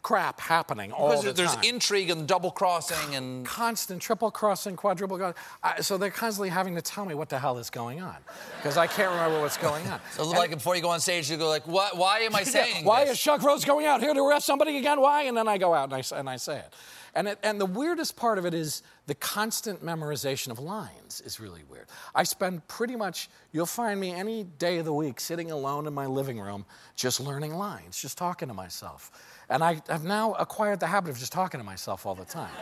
crap 0.02 0.40
happening 0.40 0.92
all 0.92 1.08
because 1.08 1.24
the 1.24 1.32
there's 1.32 1.54
time. 1.54 1.64
intrigue 1.64 2.08
and 2.10 2.26
double 2.26 2.50
crossing 2.50 3.14
and 3.14 3.44
constant 3.44 4.00
triple 4.00 4.30
crossing, 4.30 4.76
quadruple 4.76 5.18
crossing. 5.18 5.36
I, 5.62 5.80
so 5.80 5.98
they're 5.98 6.10
constantly 6.10 6.48
having 6.50 6.74
to 6.76 6.82
tell 6.82 7.04
me 7.04 7.14
what 7.14 7.28
the 7.28 7.38
hell 7.38 7.58
is 7.58 7.68
going 7.68 8.00
on 8.00 8.16
because 8.58 8.76
I 8.76 8.86
can't 8.86 9.10
remember 9.10 9.40
what's 9.40 9.56
going 9.58 9.86
on. 9.88 10.00
so 10.12 10.22
And- 10.22 10.32
like 10.32 10.50
before 10.50 10.76
you 10.76 10.82
go 10.82 10.90
on 10.90 11.00
stage, 11.00 11.30
you 11.30 11.36
go 11.36 11.48
like, 11.48 11.66
"What? 11.66 11.96
Why 11.96 12.20
am 12.20 12.34
I 12.34 12.42
saying 12.56 12.84
why 12.84 13.04
this?" 13.04 13.14
is 13.14 13.20
Chuck 13.20 13.42
Rhodes 13.42 13.64
going 13.64 13.86
out 13.86 14.00
here 14.00 14.14
to 14.14 14.20
arrest 14.20 14.46
somebody 14.46 14.78
again? 14.78 15.00
Why? 15.00 15.22
And 15.24 15.36
then 15.36 15.48
I 15.48 15.58
go 15.58 15.74
out 15.74 15.92
and 15.92 15.94
I, 15.94 16.16
and 16.18 16.30
I 16.30 16.36
say 16.36 16.58
it. 16.58 16.72
And, 17.18 17.26
it. 17.26 17.38
and 17.42 17.60
the 17.60 17.66
weirdest 17.66 18.14
part 18.14 18.38
of 18.38 18.46
it 18.46 18.54
is 18.54 18.80
the 19.08 19.14
constant 19.16 19.84
memorization 19.84 20.52
of 20.52 20.60
lines 20.60 21.20
is 21.26 21.40
really 21.40 21.64
weird. 21.68 21.86
I 22.14 22.22
spend 22.22 22.68
pretty 22.68 22.94
much, 22.94 23.28
you'll 23.50 23.66
find 23.66 23.98
me 23.98 24.12
any 24.12 24.44
day 24.44 24.78
of 24.78 24.84
the 24.84 24.92
week 24.92 25.18
sitting 25.18 25.50
alone 25.50 25.88
in 25.88 25.94
my 25.94 26.06
living 26.06 26.38
room 26.38 26.64
just 26.94 27.18
learning 27.18 27.54
lines, 27.54 28.00
just 28.00 28.18
talking 28.18 28.46
to 28.46 28.54
myself. 28.54 29.10
And 29.50 29.64
I 29.64 29.82
have 29.88 30.04
now 30.04 30.34
acquired 30.34 30.78
the 30.78 30.86
habit 30.86 31.10
of 31.10 31.18
just 31.18 31.32
talking 31.32 31.58
to 31.58 31.64
myself 31.66 32.06
all 32.06 32.14
the 32.14 32.24
time. 32.24 32.52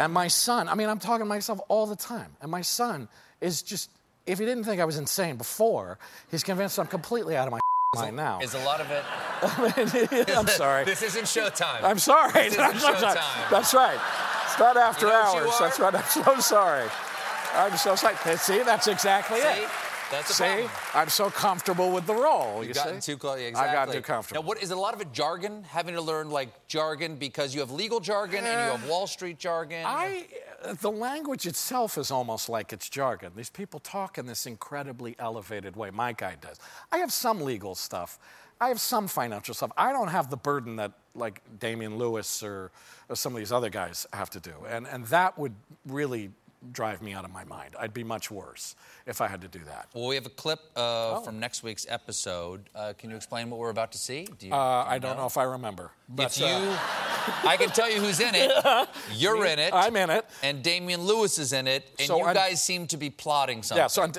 And 0.00 0.12
my 0.12 0.28
son, 0.28 0.68
I 0.68 0.76
mean, 0.76 0.88
I'm 0.88 1.00
talking 1.00 1.24
to 1.24 1.28
myself 1.28 1.58
all 1.66 1.84
the 1.84 1.96
time. 1.96 2.30
And 2.40 2.52
my 2.52 2.60
son 2.60 3.08
is 3.40 3.62
just, 3.62 3.90
if 4.26 4.38
he 4.38 4.44
didn't 4.44 4.62
think 4.62 4.80
I 4.80 4.84
was 4.84 4.96
insane 4.96 5.34
before, 5.34 5.98
he's 6.30 6.44
convinced 6.44 6.78
I'm 6.78 6.86
completely 6.86 7.36
out 7.36 7.48
of 7.48 7.52
my 7.52 7.58
mind 7.96 8.16
now. 8.16 8.38
Is 8.40 8.54
a 8.54 8.58
lot 8.60 8.80
of 8.80 8.90
it? 8.90 9.02
I'm 10.36 10.46
sorry. 10.46 10.84
This 10.84 11.02
isn't 11.02 11.24
Showtime. 11.24 11.82
I'm 11.82 11.98
sorry. 11.98 12.32
This 12.32 12.52
isn't 12.52 12.60
I'm 12.64 12.78
sorry. 12.78 12.96
Showtime. 12.96 13.50
That's 13.50 13.74
right. 13.74 13.98
It's 14.44 14.58
not 14.58 14.76
after 14.76 15.06
You 15.06 15.12
know 15.12 15.32
you 15.34 15.40
hours. 15.40 15.58
That's 15.58 15.80
right. 15.80 15.94
I'm 16.16 16.24
so 16.24 16.40
sorry. 16.40 16.88
I'm 17.54 17.76
so 17.76 17.94
sorry. 17.94 18.16
See, 18.36 18.62
that's 18.62 18.88
exactly 18.88 19.40
See? 19.40 19.46
it. 19.46 19.68
That's 20.10 20.34
See, 20.34 20.44
problem. 20.44 20.70
I'm 20.94 21.08
so 21.08 21.30
comfortable 21.30 21.90
with 21.92 22.06
the 22.06 22.14
role. 22.14 22.62
You 22.62 22.68
You've 22.68 22.76
gotten 22.76 23.00
see? 23.00 23.12
too 23.12 23.18
close. 23.18 23.40
Exactly. 23.40 23.70
I 23.70 23.84
got 23.84 23.92
too 23.92 24.00
comfortable. 24.00 24.42
Now, 24.42 24.48
what 24.48 24.62
is 24.62 24.70
a 24.70 24.76
lot 24.76 24.94
of 24.94 25.02
it 25.02 25.12
jargon? 25.12 25.64
Having 25.64 25.96
to 25.96 26.00
learn 26.00 26.30
like 26.30 26.48
jargon 26.66 27.16
because 27.16 27.54
you 27.54 27.60
have 27.60 27.70
legal 27.70 28.00
jargon 28.00 28.44
and 28.44 28.46
you 28.46 28.78
have 28.78 28.88
Wall 28.88 29.06
Street 29.06 29.38
jargon. 29.38 29.84
I, 29.84 30.26
uh, 30.30 30.47
the 30.80 30.90
language 30.90 31.46
itself 31.46 31.96
is 31.98 32.10
almost 32.10 32.48
like 32.48 32.72
it's 32.72 32.88
jargon. 32.88 33.32
These 33.36 33.50
people 33.50 33.80
talk 33.80 34.18
in 34.18 34.26
this 34.26 34.46
incredibly 34.46 35.14
elevated 35.18 35.76
way. 35.76 35.90
My 35.90 36.12
guy 36.12 36.36
does. 36.40 36.58
I 36.90 36.98
have 36.98 37.12
some 37.12 37.40
legal 37.40 37.74
stuff. 37.74 38.18
I 38.60 38.68
have 38.68 38.80
some 38.80 39.06
financial 39.06 39.54
stuff. 39.54 39.70
I 39.76 39.92
don't 39.92 40.08
have 40.08 40.30
the 40.30 40.36
burden 40.36 40.76
that 40.76 40.92
like 41.14 41.42
Damian 41.60 41.96
Lewis 41.96 42.42
or, 42.42 42.72
or 43.08 43.16
some 43.16 43.32
of 43.34 43.38
these 43.38 43.52
other 43.52 43.70
guys 43.70 44.06
have 44.12 44.30
to 44.30 44.40
do, 44.40 44.52
and 44.68 44.86
and 44.86 45.04
that 45.06 45.38
would 45.38 45.54
really 45.86 46.30
drive 46.72 47.02
me 47.02 47.12
out 47.12 47.24
of 47.24 47.30
my 47.30 47.44
mind. 47.44 47.74
I'd 47.78 47.94
be 47.94 48.04
much 48.04 48.30
worse 48.30 48.74
if 49.06 49.20
I 49.20 49.28
had 49.28 49.40
to 49.42 49.48
do 49.48 49.60
that. 49.66 49.88
Well, 49.94 50.06
we 50.08 50.14
have 50.16 50.26
a 50.26 50.30
clip 50.30 50.60
uh, 50.76 51.20
from 51.20 51.38
next 51.38 51.62
week's 51.62 51.86
episode. 51.88 52.68
Uh, 52.74 52.92
can 52.98 53.10
you 53.10 53.16
explain 53.16 53.48
what 53.50 53.60
we're 53.60 53.70
about 53.70 53.92
to 53.92 53.98
see? 53.98 54.26
Do 54.38 54.46
you, 54.48 54.52
Uh, 54.52 54.84
do 54.84 54.90
I 54.90 54.98
don't 54.98 55.16
know 55.16 55.26
if 55.26 55.36
I 55.36 55.44
remember. 55.44 55.90
But, 56.08 56.26
If 56.36 56.38
you, 56.40 56.46
uh, 56.46 56.78
I 57.46 57.56
can 57.58 57.68
tell 57.70 57.90
you 57.90 58.00
who's 58.00 58.20
in 58.20 58.34
it. 58.34 58.50
You're 59.14 59.44
in 59.46 59.58
it. 59.58 59.72
I'm 59.72 59.94
in 59.96 60.10
it. 60.10 60.24
And 60.42 60.62
Damian 60.62 61.02
Lewis 61.02 61.38
is 61.38 61.52
in 61.52 61.66
it. 61.66 61.88
And 61.98 62.08
So 62.08 62.18
you 62.18 62.24
I'm- 62.24 62.34
guys 62.34 62.62
seem 62.62 62.86
to 62.88 62.96
be 62.96 63.10
plotting 63.10 63.62
something. 63.62 63.82
Yeah, 63.82 63.86
so 63.88 64.02
I'm, 64.02 64.12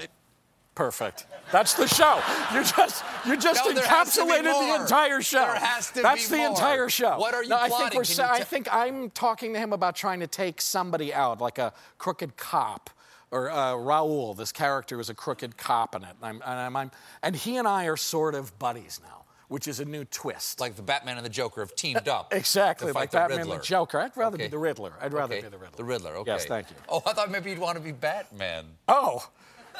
perfect. 0.80 1.26
That's 1.52 1.74
the 1.74 1.88
show. 1.88 2.22
You 2.54 2.64
just 2.64 3.04
you 3.26 3.36
just 3.36 3.66
No, 3.66 3.74
there 3.74 3.86
has 3.86 4.14
to 4.16 4.24
be 4.26 4.32
encapsulated 4.32 4.44
the 4.78 4.82
entire 4.82 5.22
show. 5.22 5.40
There 5.40 5.56
has 5.56 5.92
to 5.92 6.02
That's 6.02 6.30
be 6.30 6.38
the 6.38 6.38
more. 6.38 6.48
entire 6.52 6.88
show. 6.88 7.18
What 7.20 7.34
are 7.34 7.44
you 7.44 7.50
no, 7.50 7.58
I 7.58 7.68
think 7.68 7.74
plotting? 7.76 7.98
we're. 7.98 8.04
Sa- 8.06 8.36
you 8.36 8.40
I 8.42 8.44
think 8.46 8.74
I'm 8.74 9.10
talking 9.10 9.52
to 9.56 9.60
him 9.60 9.74
about 9.74 9.98
trying 9.98 10.22
to 10.22 10.28
take 10.28 10.62
somebody 10.62 11.14
out, 11.14 11.42
like 11.42 11.58
a 11.58 11.74
crooked 11.98 12.38
cop. 12.38 12.90
Or 13.30 13.52
uh, 13.52 13.74
Raul, 13.74 14.38
this 14.38 14.54
character 14.54 15.02
is 15.02 15.10
a 15.10 15.14
crooked 15.14 15.58
cop 15.58 15.96
in 15.96 16.04
it, 16.04 16.16
and, 16.22 16.26
I'm, 16.26 16.36
and, 16.38 16.60
I'm, 16.60 16.76
I'm, 16.78 16.92
and 17.22 17.36
he 17.36 17.58
and 17.58 17.68
I 17.68 17.86
are 17.88 17.98
sort 17.98 18.34
of 18.36 18.58
buddies 18.58 19.00
now, 19.04 19.26
which 19.50 19.68
is 19.68 19.80
a 19.82 19.86
new 19.86 20.06
twist. 20.06 20.60
Like 20.62 20.76
the 20.78 20.82
Batman 20.82 21.18
and 21.18 21.26
the 21.26 21.30
Joker 21.30 21.60
have 21.62 21.76
teamed 21.76 22.08
up. 22.08 22.34
exactly, 22.34 22.92
like 22.94 23.12
the 23.12 23.18
Batman 23.18 23.42
and 23.42 23.52
the 23.52 23.60
Joker. 23.60 24.00
I'd 24.00 24.16
rather 24.16 24.36
Okay. 24.36 24.46
be 24.46 24.50
the 24.50 24.58
Riddler. 24.58 24.94
I'd 25.02 25.12
rather 25.14 25.36
Okay. 25.36 25.44
be 25.44 25.50
the 25.50 25.58
Riddler. 25.58 25.76
The 25.78 25.84
Riddler, 25.84 26.16
okay. 26.22 26.32
Yes, 26.32 26.46
thank 26.46 26.70
you. 26.72 26.76
Oh, 26.88 27.04
I 27.06 27.12
thought 27.14 27.30
maybe 27.30 27.50
you'd 27.52 27.60
want 27.60 27.76
to 27.78 27.84
be 27.84 27.92
Batman. 27.92 28.66
Oh, 28.88 29.28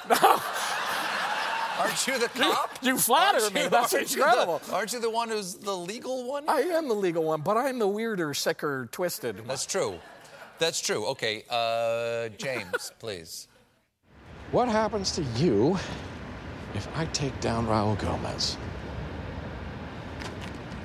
Aren't 1.80 2.08
you 2.08 2.20
the 2.20 2.28
cop? 2.36 2.78
you 2.82 2.98
flatter 2.98 3.40
Aren't 3.42 3.54
me. 3.54 3.64
you- 3.64 3.70
That's 3.70 3.94
aren't 3.96 4.10
you 4.12 4.18
the- 4.18 4.24
incredible. 4.28 4.62
aren't 4.72 4.94
you 4.94 5.00
the 5.00 5.10
one 5.10 5.30
who's 5.30 5.56
the 5.56 5.76
legal 5.76 6.28
one? 6.28 6.44
I 6.48 6.62
am 6.62 6.88
the 6.88 6.94
legal 6.96 7.24
one, 7.24 7.42
but 7.42 7.58
I'm 7.58 7.80
the 7.80 7.88
weirder, 7.88 8.34
sicker, 8.34 8.88
twisted 8.92 9.40
one. 9.40 9.48
That's 9.48 9.66
true. 9.66 10.00
That's 10.60 10.82
true. 10.82 11.06
Okay, 11.08 11.44
uh, 11.50 12.30
James, 12.38 12.92
please. 13.00 13.48
What 14.52 14.68
happens 14.68 15.12
to 15.14 15.24
you 15.38 15.78
if 16.74 16.88
I 16.98 17.06
take 17.08 17.40
down 17.40 17.66
Raul 17.68 17.98
Gomez? 18.00 18.58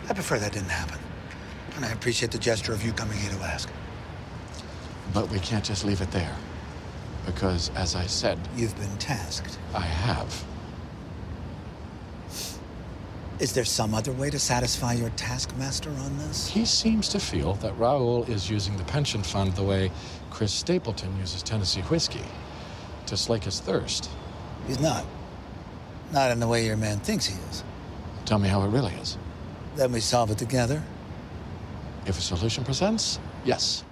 I 0.08 0.12
prefer 0.12 0.38
that 0.38 0.52
didn't 0.52 0.68
happen. 0.68 0.98
And 1.76 1.84
I 1.84 1.90
appreciate 1.90 2.30
the 2.30 2.38
gesture 2.38 2.72
of 2.72 2.84
you 2.84 2.92
coming 2.92 3.16
here 3.18 3.30
to 3.32 3.38
ask. 3.42 3.68
But 5.12 5.28
we 5.30 5.40
can't 5.40 5.64
just 5.64 5.84
leave 5.84 6.00
it 6.02 6.10
there. 6.12 6.34
Because, 7.26 7.70
as 7.74 7.96
I 7.96 8.06
said, 8.06 8.38
You've 8.54 8.76
been 8.76 8.96
tasked. 8.98 9.58
I 9.74 9.80
have. 9.80 10.44
Is 13.40 13.52
there 13.52 13.64
some 13.64 13.94
other 13.94 14.12
way 14.12 14.30
to 14.30 14.38
satisfy 14.38 14.92
your 14.92 15.10
taskmaster 15.10 15.90
on 15.90 16.18
this? 16.18 16.46
He 16.48 16.64
seems 16.64 17.08
to 17.08 17.18
feel 17.18 17.54
that 17.54 17.76
Raul 17.76 18.28
is 18.28 18.48
using 18.48 18.76
the 18.76 18.84
pension 18.84 19.24
fund 19.24 19.54
the 19.54 19.62
way 19.64 19.90
Chris 20.30 20.52
Stapleton 20.52 21.16
uses 21.18 21.42
Tennessee 21.42 21.80
whiskey 21.82 22.22
to 23.06 23.16
slake 23.16 23.42
his 23.42 23.58
thirst. 23.58 24.08
He's 24.68 24.78
not. 24.78 25.04
Not 26.12 26.30
in 26.30 26.38
the 26.38 26.46
way 26.46 26.64
your 26.64 26.76
man 26.76 27.00
thinks 27.00 27.26
he 27.26 27.34
is. 27.50 27.64
Tell 28.24 28.38
me 28.38 28.48
how 28.48 28.62
it 28.62 28.68
really 28.68 28.92
is. 28.94 29.18
Then 29.74 29.90
we 29.90 29.98
solve 29.98 30.30
it 30.30 30.38
together. 30.38 30.80
If 32.06 32.18
a 32.18 32.22
solution 32.22 32.64
presents, 32.64 33.18
yes. 33.44 33.82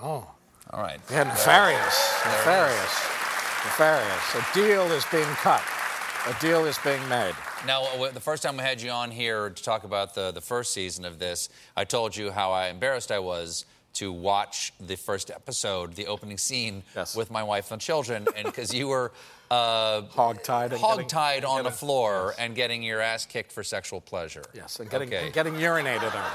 Oh. 0.00 0.30
All 0.70 0.82
right. 0.82 1.00
Yeah, 1.10 1.24
nefarious. 1.24 2.22
Nefarious. 2.24 2.94
Nefarious. 3.64 4.34
A 4.34 4.54
deal 4.54 4.82
is 4.92 5.04
being 5.10 5.24
cut. 5.24 5.62
A 6.26 6.34
deal 6.40 6.64
is 6.64 6.76
being 6.78 7.08
made. 7.08 7.34
Now, 7.66 7.84
the 8.12 8.20
first 8.20 8.42
time 8.42 8.56
we 8.56 8.62
had 8.64 8.82
you 8.82 8.90
on 8.90 9.12
here 9.12 9.48
to 9.50 9.62
talk 9.62 9.84
about 9.84 10.14
the, 10.16 10.32
the 10.32 10.40
first 10.40 10.72
season 10.72 11.04
of 11.04 11.20
this, 11.20 11.48
I 11.76 11.84
told 11.84 12.16
you 12.16 12.32
how 12.32 12.50
I 12.50 12.66
embarrassed 12.68 13.12
I 13.12 13.20
was 13.20 13.64
to 13.94 14.12
watch 14.12 14.72
the 14.80 14.96
first 14.96 15.30
episode, 15.30 15.94
the 15.94 16.06
opening 16.08 16.36
scene, 16.36 16.82
with 17.16 17.30
my 17.30 17.44
wife 17.44 17.70
and 17.70 17.80
children, 17.80 18.26
and 18.36 18.44
because 18.44 18.74
you 18.74 18.88
were 18.88 19.12
uh, 19.52 20.02
hogtied, 20.02 20.70
getting- 20.70 21.44
on 21.44 21.62
the 21.62 21.70
floor 21.70 22.34
and 22.40 22.56
getting 22.56 22.82
your 22.82 23.00
ass 23.00 23.24
kicked 23.24 23.52
for 23.52 23.62
sexual 23.62 24.00
pleasure. 24.00 24.42
Yes, 24.52 24.80
and 24.80 24.90
getting, 24.90 25.08
Okay. 25.08 25.26
and 25.26 25.32
getting 25.32 25.54
urinated 25.54 26.12
on. 26.12 26.30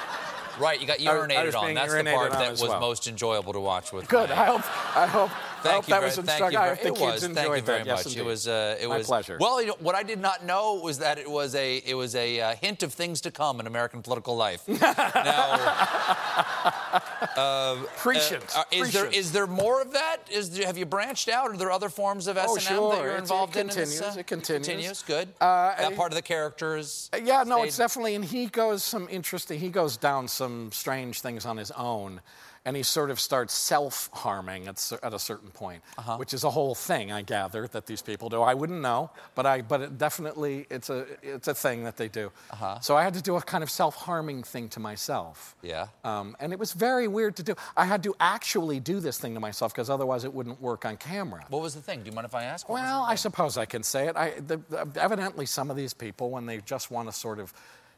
Right, 0.60 0.80
you 0.80 0.88
got 0.88 1.00
urinated 1.00 1.56
on. 1.56 1.74
That's 1.74 1.94
the 1.94 2.04
part 2.04 2.32
that 2.32 2.52
was 2.52 2.62
well. 2.62 2.80
most 2.80 3.08
enjoyable 3.08 3.54
to 3.54 3.60
watch 3.60 3.92
with. 3.92 4.08
Good. 4.08 4.32
I 4.32 4.46
hope. 4.46 4.98
I 4.98 5.08
hope. 5.08 5.32
I 5.32 5.64
Thank 5.64 5.76
hope 5.76 5.88
you 5.88 5.94
that 5.94 6.00
very, 6.00 6.06
was 6.06 6.16
thank 6.16 6.54
you 6.54 6.58
very, 6.58 6.80
it 6.80 7.00
was. 7.00 7.22
Thank 7.22 7.38
you 7.38 7.62
very 7.62 7.62
that. 7.62 7.86
Yes, 7.86 8.06
much. 8.06 8.18
it 8.18 8.26
was. 8.26 8.48
Uh, 8.48 8.78
it 8.82 8.90
My 8.90 8.98
was. 8.98 9.06
pleasure. 9.06 9.38
Well, 9.40 9.62
you 9.62 9.68
know, 9.68 9.76
what 9.80 9.94
I 9.94 10.02
did 10.02 10.20
not 10.20 10.44
know 10.44 10.82
was 10.84 10.98
that 11.00 11.20
it 11.20 11.30
was 11.30 11.54
a 11.54 11.78
it 11.78 11.94
was 11.94 12.16
a 12.16 12.42
uh, 12.42 12.56
hint 12.56 12.82
of 12.82 12.94
things 12.94 13.22
to 13.22 13.32
come 13.32 13.60
in 13.60 13.68
American 13.68 14.02
political 14.02 14.36
life. 14.36 14.64
uh, 17.42 17.76
Prescient. 17.98 18.44
uh, 18.56 18.64
is 18.72 18.92
there 18.94 19.04
Prescient. 19.04 19.16
is 19.16 19.32
there 19.32 19.48
more 19.48 19.82
of 19.82 19.94
that? 19.94 20.18
Is 20.32 20.52
there, 20.52 20.66
have 20.66 20.78
you 20.78 20.86
branched 20.86 21.30
out? 21.30 21.50
Are 21.52 21.58
there 21.58 21.72
other 21.72 21.90
forms 21.90 22.28
of 22.28 22.38
S 22.38 22.46
Oh, 22.50 22.56
and 22.56 22.66
M 22.68 22.74
sure. 22.76 22.92
that 22.92 22.98
you're 23.02 23.08
It's- 23.08 23.20
it 23.20 23.22
involved 23.24 23.56
in? 23.56 23.62
in 23.62 23.68
continues, 23.70 24.00
this, 24.00 24.16
uh, 24.16 24.20
it 24.20 24.28
continues. 24.28 24.68
Continues. 24.68 25.02
Good. 25.04 25.30
Uh, 25.42 25.76
that 25.76 25.96
part 25.96 26.12
of 26.12 26.16
the 26.16 26.22
characters. 26.22 27.10
Uh, 27.14 27.18
Yeah, 27.24 27.44
no, 27.44 27.64
it's 27.64 27.78
definitely, 27.78 28.16
and 28.16 28.24
he 28.26 28.48
goes 28.48 28.84
some 28.84 29.08
interesting. 29.10 29.60
He 29.60 29.70
goes 29.70 29.98
down 29.98 30.28
some 30.28 30.72
strange 30.72 31.22
things 31.22 31.46
on 31.46 31.58
his 31.58 31.72
own, 31.72 32.22
and 32.66 32.78
he 32.78 32.84
sort 32.84 33.10
of 33.10 33.20
starts 33.20 33.54
self-harming 33.54 34.68
at, 34.68 34.92
at 35.04 35.14
a 35.14 35.20
certain 35.20 35.50
point, 35.52 35.82
Uh-huh. 35.98 36.18
which 36.18 36.34
is 36.34 36.44
a 36.44 36.50
whole 36.50 36.76
thing 36.76 37.12
I 37.12 37.22
gather 37.24 37.68
that 37.68 37.86
these 37.88 38.02
people 38.02 38.30
do. 38.30 38.42
I 38.42 38.54
wouldn't 38.54 38.82
know, 38.82 39.10
but 39.36 39.46
I 39.46 39.62
but 39.62 39.82
it 39.82 39.98
definitely 39.98 40.68
it's 40.70 40.90
a 40.90 41.06
it's 41.24 41.48
a 41.48 41.54
thing 41.56 41.84
that 41.86 41.98
they 41.98 42.08
do. 42.08 42.32
Uh-huh. 42.52 42.80
So 42.80 42.96
I 42.96 43.04
had 43.04 43.14
to 43.16 43.22
do 43.22 43.36
a 43.36 43.42
kind 43.42 43.64
of 43.64 43.70
self-harming 43.70 44.44
thing 44.44 44.70
to 44.70 44.80
myself. 44.80 45.56
Yeah. 45.62 45.88
Um, 46.04 46.36
and 46.40 46.54
it 46.54 46.60
was 46.60 46.74
very 46.74 47.08
weird 47.08 47.36
to 47.38 47.44
do. 47.44 47.56
I 47.76 47.86
had 47.86 48.04
to 48.04 48.14
actually 48.20 48.80
do 48.80 49.00
this 49.00 49.18
thing 49.18 49.34
to 49.34 49.40
myself 49.40 49.74
because 49.74 49.90
otherwise 49.90 50.24
it 50.24 50.34
wouldn't 50.34 50.62
work 50.62 50.86
on 50.86 50.98
camera. 50.98 51.44
What 51.50 51.62
was 51.62 51.74
the 51.74 51.82
thing? 51.82 52.00
Do 52.04 52.10
you 52.10 52.16
mind 52.16 52.26
if 52.26 52.36
I 52.36 52.44
ask? 52.44 52.70
What 52.70 52.82
Well, 52.82 53.02
I 53.04 53.16
suppose 53.16 53.58
I 53.58 53.66
can 53.66 53.84
say 53.84 54.08
it. 54.08 54.16
I, 54.16 54.32
the, 54.40 54.58
the- 54.70 54.88
evidently, 55.02 55.46
some 55.46 55.70
of 55.72 55.78
these 55.78 55.94
people, 55.94 56.30
when 56.30 56.46
they 56.46 56.60
just 56.62 56.92
want 56.92 57.08
to 57.10 57.14
sort 57.14 57.40
of 57.40 57.54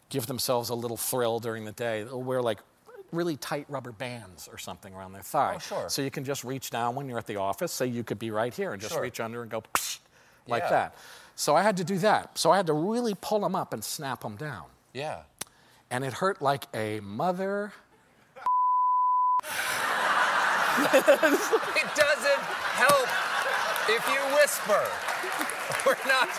give 0.09 0.25
themselves 0.27 0.69
a 0.69 0.75
little 0.75 0.97
thrill 0.97 1.39
during 1.39 1.65
the 1.65 1.71
day, 1.71 2.03
they'll 2.03 2.21
wear 2.21 2.41
like 2.41 2.59
really 3.13 3.37
tight 3.37 3.65
rubber 3.69 3.91
bands 3.91 4.47
or 4.51 4.57
something 4.57 4.93
around 4.93 5.13
their 5.13 5.21
thigh. 5.21 5.53
Oh, 5.55 5.59
sure. 5.59 5.89
So 5.89 6.01
you 6.01 6.11
can 6.11 6.23
just 6.23 6.43
reach 6.43 6.69
down 6.69 6.95
when 6.95 7.07
you're 7.07 7.17
at 7.19 7.27
the 7.27 7.37
office. 7.37 7.71
Say 7.71 7.87
you 7.87 8.03
could 8.03 8.19
be 8.19 8.31
right 8.31 8.53
here 8.53 8.73
and 8.73 8.81
just 8.81 8.93
Sure. 8.93 9.01
reach 9.03 9.19
under 9.19 9.41
and 9.41 9.49
go 9.51 9.61
psh, 9.73 9.99
like 10.47 10.63
Yeah. 10.63 10.69
that. 10.69 10.95
So 11.35 11.55
I 11.55 11.61
had 11.63 11.77
to 11.77 11.83
do 11.83 11.97
that. 11.99 12.37
So 12.37 12.51
I 12.51 12.57
had 12.57 12.67
to 12.67 12.73
really 12.73 13.15
pull 13.19 13.39
them 13.39 13.55
up 13.55 13.73
and 13.73 13.83
snap 13.83 14.21
them 14.21 14.35
down. 14.35 14.65
Yeah. 14.93 15.23
And 15.89 16.03
it 16.03 16.13
hurt 16.13 16.41
like 16.41 16.65
a 16.73 16.99
mother. 17.01 17.71
it 20.93 21.89
doesn't 21.95 22.43
help 22.73 23.07
if 23.89 24.03
you 24.09 24.19
whisper. 24.35 24.83
We're 25.85 25.97
not. 26.07 26.29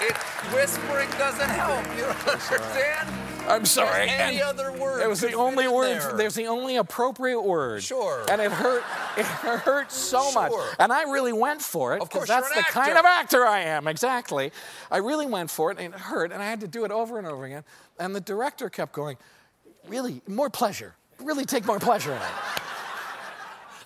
It, 0.00 0.16
whispering 0.54 1.08
doesn't 1.18 1.48
help. 1.48 1.84
You 1.96 2.02
don't 2.04 2.28
understand? 2.28 3.08
I'm 3.48 3.64
sorry. 3.64 4.08
Any 4.08 4.40
and 4.40 4.42
other 4.42 4.72
word. 4.72 5.02
It 5.02 5.08
was 5.08 5.20
the 5.20 5.32
only 5.32 5.68
word. 5.68 6.00
there. 6.00 6.16
There's 6.16 6.34
the 6.34 6.46
only 6.46 6.76
appropriate 6.76 7.40
word. 7.40 7.82
Sure. 7.82 8.24
And 8.30 8.40
it 8.40 8.52
hurt. 8.52 8.82
It 9.16 9.26
hurt 9.26 9.90
so 9.90 10.30
much. 10.32 10.52
Sure. 10.52 10.68
And 10.78 10.92
I 10.92 11.04
really 11.04 11.32
went 11.32 11.62
for 11.62 11.96
it 11.96 12.02
Of 12.02 12.10
course, 12.10 12.28
that's 12.28 12.50
the 12.50 12.58
an 12.58 12.64
kind 12.64 12.98
of 12.98 13.04
actor 13.04 13.46
I 13.46 13.60
am. 13.60 13.86
Exactly. 13.86 14.52
I 14.90 14.98
really 14.98 15.26
went 15.26 15.50
for 15.50 15.70
it, 15.70 15.78
and 15.78 15.94
it 15.94 16.00
hurt, 16.00 16.32
and 16.32 16.42
I 16.42 16.46
had 16.46 16.60
to 16.60 16.68
do 16.68 16.84
it 16.84 16.90
over 16.90 17.18
and 17.18 17.26
over 17.26 17.44
again. 17.44 17.64
And 17.98 18.14
the 18.14 18.20
director 18.20 18.68
kept 18.70 18.92
going, 18.92 19.16
"Really, 19.88 20.22
more 20.26 20.50
pleasure. 20.50 20.94
Really 21.18 21.44
take 21.44 21.66
more 21.66 21.78
pleasure 21.78 22.12
in 22.12 22.18
it." 22.18 22.62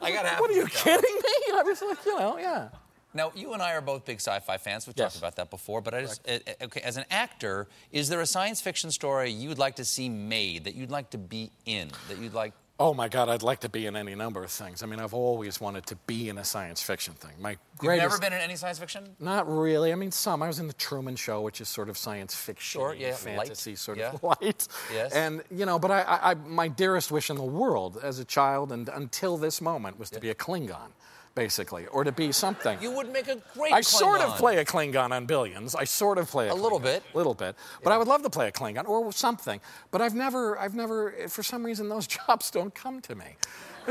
I 0.02 0.12
got 0.12 0.26
half 0.26 0.40
What 0.40 0.50
are 0.50 0.54
you 0.54 0.66
kidding 0.66 1.14
me? 1.14 1.54
I 1.54 1.62
was 1.64 1.80
like, 1.80 2.04
you 2.04 2.18
know, 2.18 2.38
yeah. 2.38 2.68
Now, 3.14 3.30
you 3.34 3.52
and 3.52 3.62
I 3.62 3.72
are 3.74 3.80
both 3.80 4.04
big 4.04 4.16
sci-fi 4.20 4.56
fans. 4.58 4.86
We've 4.86 4.94
Yes. 4.96 5.12
talked 5.12 5.18
about 5.18 5.36
that 5.36 5.50
before. 5.50 5.80
But 5.80 5.94
I 5.94 6.00
just, 6.02 6.28
okay, 6.62 6.80
as 6.80 6.96
an 6.96 7.04
actor, 7.10 7.68
is 7.92 8.08
there 8.08 8.20
a 8.20 8.26
science 8.26 8.60
fiction 8.60 8.90
story 8.90 9.30
you 9.30 9.48
would 9.48 9.58
like 9.58 9.76
to 9.76 9.84
see 9.84 10.08
made 10.08 10.64
that 10.64 10.74
you'd 10.74 10.90
like 10.90 11.10
to 11.10 11.18
be 11.18 11.50
in? 11.64 11.90
That 12.08 12.18
you'd 12.18 12.34
like? 12.34 12.52
Oh 12.80 12.92
my 12.92 13.06
God, 13.08 13.28
I'd 13.28 13.44
like 13.44 13.60
to 13.60 13.68
be 13.68 13.86
in 13.86 13.94
any 13.94 14.16
number 14.16 14.42
of 14.42 14.50
things. 14.50 14.82
I 14.82 14.86
mean, 14.86 14.98
I've 14.98 15.14
always 15.14 15.60
wanted 15.60 15.86
to 15.86 15.94
be 16.08 16.28
in 16.28 16.38
a 16.38 16.44
science 16.44 16.82
fiction 16.82 17.14
thing. 17.14 17.30
My 17.38 17.56
greatest... 17.78 18.02
You've 18.02 18.10
never 18.10 18.20
been 18.20 18.32
in 18.32 18.40
any 18.44 18.56
science 18.56 18.80
fiction? 18.80 19.14
Not 19.20 19.48
really. 19.48 19.92
I 19.92 19.94
mean, 19.94 20.10
some. 20.10 20.42
I 20.42 20.48
was 20.48 20.58
in 20.58 20.66
the 20.66 20.72
Truman 20.72 21.14
Show, 21.14 21.40
which 21.40 21.60
is 21.60 21.68
sort 21.68 21.88
of 21.88 21.96
science 21.96 22.34
fiction, 22.34 22.80
Sure, 22.80 22.92
yeah, 22.92 23.10
light. 23.10 23.16
fantasy, 23.18 23.76
sort 23.76 23.98
Yeah. 23.98 24.10
of 24.14 24.22
light. 24.24 24.66
Yes. 24.92 25.12
And 25.12 25.44
you 25.52 25.66
know, 25.66 25.78
but 25.78 25.92
I, 25.92 26.00
I, 26.02 26.30
I, 26.32 26.34
my 26.34 26.66
dearest 26.66 27.12
wish 27.12 27.30
in 27.30 27.36
the 27.36 27.44
world 27.44 28.00
as 28.02 28.18
a 28.18 28.24
child 28.24 28.72
and 28.72 28.88
until 28.88 29.36
this 29.36 29.60
moment 29.60 29.96
was 29.96 30.10
to 30.10 30.18
be 30.18 30.30
a 30.30 30.34
Klingon, 30.34 30.90
basically, 31.34 31.86
or 31.86 32.04
to 32.04 32.12
be 32.12 32.32
something. 32.32 32.78
You 32.80 32.90
would 32.92 33.12
make 33.12 33.28
a 33.28 33.36
great. 33.54 33.72
I 33.72 33.80
sort 33.80 34.20
of 34.20 34.36
play 34.36 34.58
a 34.58 34.64
Klingon 34.64 35.10
on 35.10 35.26
Billions. 35.26 35.74
I 35.74 35.84
sort 35.84 36.18
of 36.18 36.28
play 36.28 36.48
a, 36.48 36.52
A 36.52 36.54
little 36.54 36.78
bit. 36.78 37.02
a 37.12 37.16
little 37.16 37.34
bit. 37.34 37.56
But 37.82 37.92
I 37.92 37.98
would 37.98 38.08
love 38.08 38.22
to 38.22 38.30
play 38.30 38.48
a 38.48 38.52
Klingon 38.52 38.86
or 38.86 39.12
something. 39.12 39.60
But 39.90 40.00
I've 40.00 40.14
never, 40.14 40.58
I've 40.58 40.74
never, 40.74 41.12
for 41.28 41.42
some 41.42 41.64
reason, 41.64 41.88
those 41.88 42.06
jobs 42.26 42.50
don't 42.50 42.74
come 42.74 43.00
to 43.02 43.14
me. 43.14 43.36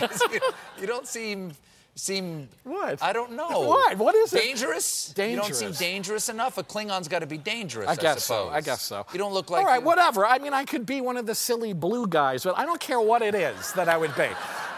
you, 0.00 0.40
you 0.80 0.86
don't 0.86 1.06
seem 1.06 1.52
seem 1.96 2.48
What? 2.64 3.00
I 3.00 3.12
don't 3.12 3.32
know. 3.32 3.60
What? 3.68 3.96
What 3.98 4.14
is 4.16 4.32
it? 4.34 4.40
Dangerous? 4.42 5.12
Dangerous. 5.14 5.30
You 5.30 5.36
don't 5.36 5.54
seem 5.54 5.68
Dangerous. 5.68 5.78
dangerous 5.78 6.28
enough. 6.28 6.58
A 6.58 6.64
Klingon's 6.64 7.06
got 7.06 7.20
to 7.20 7.26
be 7.26 7.38
dangerous. 7.38 7.86
I, 7.88 7.92
I 7.92 7.94
guess 7.94 8.24
so. 8.24 8.48
I 8.48 8.60
guess 8.62 8.82
so. 8.82 9.06
You 9.12 9.18
don't 9.20 9.32
look 9.32 9.48
like. 9.48 9.60
All 9.60 9.66
right, 9.66 9.80
you- 9.80 9.86
whatever. 9.86 10.26
I 10.26 10.38
mean, 10.38 10.52
I 10.52 10.64
could 10.64 10.86
be 10.86 11.00
one 11.00 11.16
of 11.16 11.26
the 11.26 11.36
silly 11.36 11.72
blue 11.72 12.08
guys, 12.08 12.42
but 12.42 12.58
I 12.58 12.66
don't 12.66 12.80
care 12.80 13.00
what 13.00 13.22
it 13.22 13.36
is 13.36 13.72
that 13.74 13.88
I 13.88 13.96
would 13.96 14.14
be. 14.16 14.26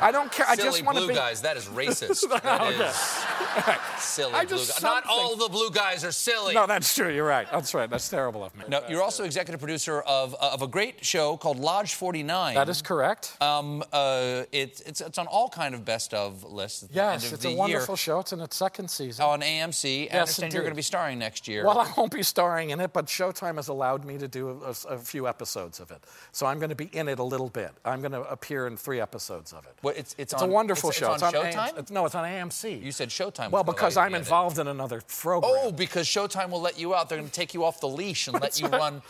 I 0.00 0.12
don't 0.12 0.30
care. 0.30 0.46
I 0.48 0.56
just 0.56 0.84
want 0.84 0.96
to 0.98 1.02
blue 1.04 1.08
be. 1.08 1.14
guys. 1.14 1.42
That 1.42 1.56
is 1.56 1.64
racist. 1.80 2.28
That 2.42 2.60
Okay. 2.62 2.84
is 2.88 3.25
silly 3.98 4.32
I 4.34 4.44
blue 4.44 4.58
just 4.58 4.74
guys. 4.74 4.82
Not 4.82 5.04
all 5.08 5.36
the 5.36 5.48
blue 5.48 5.70
guys 5.70 6.04
are 6.04 6.12
silly. 6.12 6.54
No, 6.54 6.66
that's 6.66 6.94
true. 6.94 7.10
You're 7.12 7.26
right. 7.26 7.46
That's 7.50 7.74
right. 7.74 7.88
That's 7.88 8.08
terrible 8.08 8.44
of 8.44 8.54
me. 8.56 8.64
No, 8.68 8.82
you're 8.88 9.02
also 9.02 9.24
executive 9.24 9.60
producer 9.60 10.00
of, 10.00 10.34
uh, 10.40 10.50
of 10.52 10.62
a 10.62 10.66
great 10.66 11.04
show 11.04 11.36
called 11.36 11.58
Lodge 11.58 11.94
49. 11.94 12.54
That 12.54 12.68
is 12.68 12.82
correct. 12.82 13.36
Um, 13.40 13.82
uh, 13.92 14.44
it, 14.52 14.80
it's, 14.86 15.00
it's 15.00 15.18
on 15.18 15.26
all 15.26 15.48
kind 15.48 15.74
of 15.74 15.84
best 15.84 16.14
of 16.14 16.44
lists. 16.44 16.82
At 16.84 16.90
the 16.90 16.94
Yes, 16.96 17.24
end 17.24 17.32
of 17.32 17.32
it's 17.34 17.42
the 17.42 17.50
a 17.50 17.56
wonderful 17.56 17.96
show. 17.96 18.20
It's 18.20 18.32
in 18.32 18.40
its 18.40 18.56
second 18.56 18.88
season. 18.90 19.24
On 19.24 19.40
AMC. 19.40 20.02
I 20.02 20.04
Yes, 20.04 20.12
understand 20.14 20.52
you're 20.52 20.62
going 20.62 20.72
to 20.72 20.76
be 20.76 20.82
starring 20.82 21.18
next 21.18 21.48
year. 21.48 21.64
Well, 21.64 21.78
I 21.78 21.90
won't 21.96 22.12
be 22.12 22.22
starring 22.22 22.70
in 22.70 22.80
it, 22.80 22.92
but 22.92 23.06
Showtime 23.06 23.56
has 23.56 23.68
allowed 23.68 24.04
me 24.04 24.18
to 24.18 24.28
do 24.28 24.60
a, 24.64 24.74
a 24.94 24.98
few 24.98 25.26
episodes 25.28 25.80
of 25.80 25.90
it. 25.90 26.02
So 26.32 26.46
I'm 26.46 26.58
going 26.58 26.70
to 26.70 26.74
be 26.76 26.86
in 26.92 27.08
it 27.08 27.18
a 27.18 27.22
little 27.24 27.48
bit. 27.48 27.70
I'm 27.84 28.00
going 28.00 28.12
to 28.12 28.22
appear 28.22 28.66
in 28.66 28.76
three 28.76 29.00
episodes 29.00 29.52
of 29.52 29.64
it. 29.66 29.74
What, 29.82 29.96
it's, 29.96 30.14
it's, 30.18 30.32
It's 30.32 30.42
on, 30.42 30.48
a 30.50 30.52
wonderful 30.52 30.90
it's, 30.90 30.98
show. 30.98 31.12
It's 31.14 31.22
on 31.22 31.34
AM 31.34 31.52
Showtime? 31.52 31.68
it's- 31.70 31.90
no, 31.90 32.04
it's 32.06 32.14
on 32.14 32.24
AMC. 32.24 32.82
You 32.82 32.92
said 32.92 33.08
Showtime. 33.10 33.25
Well, 33.50 33.64
because 33.64 33.96
I'm 33.96 34.14
involved 34.14 34.58
in 34.58 34.68
another 34.68 35.02
program. 35.06 35.52
Oh, 35.54 35.72
because 35.72 36.06
Showtime 36.06 36.50
will 36.50 36.60
let 36.60 36.78
you 36.78 36.94
out. 36.94 37.08
They're 37.08 37.18
going 37.18 37.28
to 37.28 37.34
take 37.34 37.54
you 37.54 37.64
off 37.64 37.80
the 37.80 37.88
leash 37.88 38.28
and 38.28 38.40
let 38.40 38.60
you 38.60 38.68
run. 38.68 39.02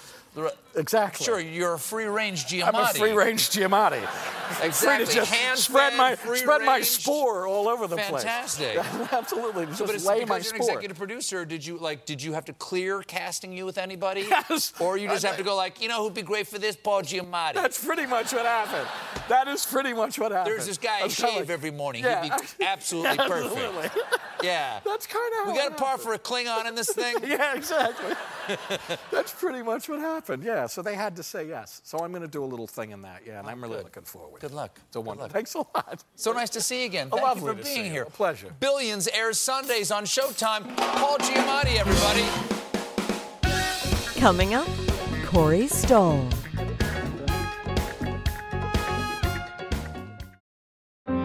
Exactly. 0.77 1.25
Sure, 1.25 1.41
you're 1.41 1.73
a 1.75 1.79
free 1.79 2.05
range 2.05 2.45
Giamatti. 2.47 2.65
I'm 2.69 2.75
a 2.75 2.87
free 2.89 3.13
range 3.13 3.49
Giamatti. 3.49 4.03
Exactly. 4.63 5.07
Free 5.07 5.07
to 5.07 5.13
just 5.21 5.33
Hand 5.33 5.59
spread 5.59 5.93
fed, 5.95 5.99
my 5.99 6.35
spread 6.37 6.63
my 6.63 6.81
spore 6.83 7.47
all 7.47 7.67
over 7.67 7.87
the 7.87 7.97
Fantastic. 7.97 8.77
place. 8.77 9.09
Absolutely. 9.13 9.67
Just 9.67 9.79
So, 9.79 9.87
but 9.87 9.95
it's 9.95 10.05
lay 10.05 10.25
my 10.27 10.37
you're 10.37 10.51
an 10.55 10.57
executive 10.57 10.99
producer. 10.99 11.47
Did 11.47 11.65
you 11.65 11.79
like? 11.79 12.05
Did 12.05 12.23
you 12.23 12.35
have 12.35 12.45
to 12.47 12.53
clear 12.53 13.01
casting 13.03 13.53
you 13.55 13.65
with 13.65 13.79
anybody? 13.79 14.27
Yes. 14.29 14.75
Or 14.79 14.99
you 14.99 15.09
just 15.09 15.25
I- 15.25 15.29
have 15.29 15.39
to 15.39 15.43
go 15.45 15.57
like, 15.57 15.81
you 15.81 15.89
know, 15.89 16.03
who'd 16.05 16.13
be 16.15 16.21
great 16.23 16.47
for 16.47 16.59
this? 16.59 16.77
Paul 16.77 17.03
Giamatti. 17.03 17.55
That's 17.55 17.83
pretty 17.83 18.05
much 18.05 18.35
what 18.35 18.45
happened. 18.45 18.87
That 19.31 19.49
is 19.49 19.65
pretty 19.65 19.95
much 19.95 20.19
what 20.19 20.31
happened. 20.31 20.55
There's 20.55 20.67
this 20.67 20.79
guy. 20.79 21.01
He 21.05 21.09
shave 21.09 21.37
like- 21.41 21.49
every 21.51 21.71
morning. 21.71 22.05
Yeah. 22.05 22.23
He'd 22.23 22.33
be 22.59 22.65
absolutely 22.67 23.17
perfect. 23.17 23.57
Absolutely. 23.57 24.03
Yeah. 24.43 24.81
That's 24.85 25.07
kind 25.07 25.33
of 25.41 25.53
We 25.53 25.59
got 25.59 25.73
a 25.73 25.75
par 25.75 25.97
for 25.97 26.13
a 26.13 26.19
Klingon 26.19 26.67
in 26.69 26.75
this 26.75 26.91
thing. 26.91 27.17
Yeah, 27.27 27.57
exactly. 27.57 28.13
That's 29.11 29.33
pretty 29.33 29.63
much 29.63 29.89
what 29.89 30.01
happened. 30.01 30.26
Yeah, 30.43 30.67
so 30.67 30.83
they 30.83 30.95
had 30.95 31.17
to 31.17 31.23
say 31.23 31.49
yes. 31.49 31.81
So 31.85 31.99
I'm 31.99 32.11
going 32.11 32.23
to 32.23 32.29
do 32.29 32.43
a 32.43 32.47
little 32.47 32.67
thing 32.67 32.91
in 32.91 33.03
that. 33.03 33.23
Yeah, 33.27 33.39
and 33.39 33.47
oh, 33.47 33.51
I'm 33.51 33.63
really 33.63 33.77
good. 33.77 33.85
looking 33.85 34.03
forward. 34.03 34.41
Good 34.41 34.53
luck. 34.53 34.79
It's 34.89 34.97
a 34.97 35.01
Good 35.01 35.17
luck. 35.17 35.31
Thanks 35.31 35.55
a 35.55 35.59
lot. 35.59 36.05
So 36.15 36.33
nice 36.33 36.51
to 36.51 36.61
see 36.61 36.81
you 36.81 36.87
again. 36.87 37.09
Oh, 37.13 37.19
Thank 37.19 37.37
you 37.37 37.41
for 37.43 37.55
to 37.55 37.63
being 37.63 37.91
here. 37.91 38.03
A 38.03 38.11
pleasure. 38.11 38.53
Billions 38.61 39.09
airs 39.09 39.39
Sundays 39.39 39.91
on 39.91 40.05
Showtime. 40.05 40.77
Paul 40.77 41.19
Giamatti, 41.19 41.79
everybody. 41.79 42.25
Coming 44.21 44.55
up, 44.55 44.69
Corey 45.27 45.69
Stoll. 45.69 46.27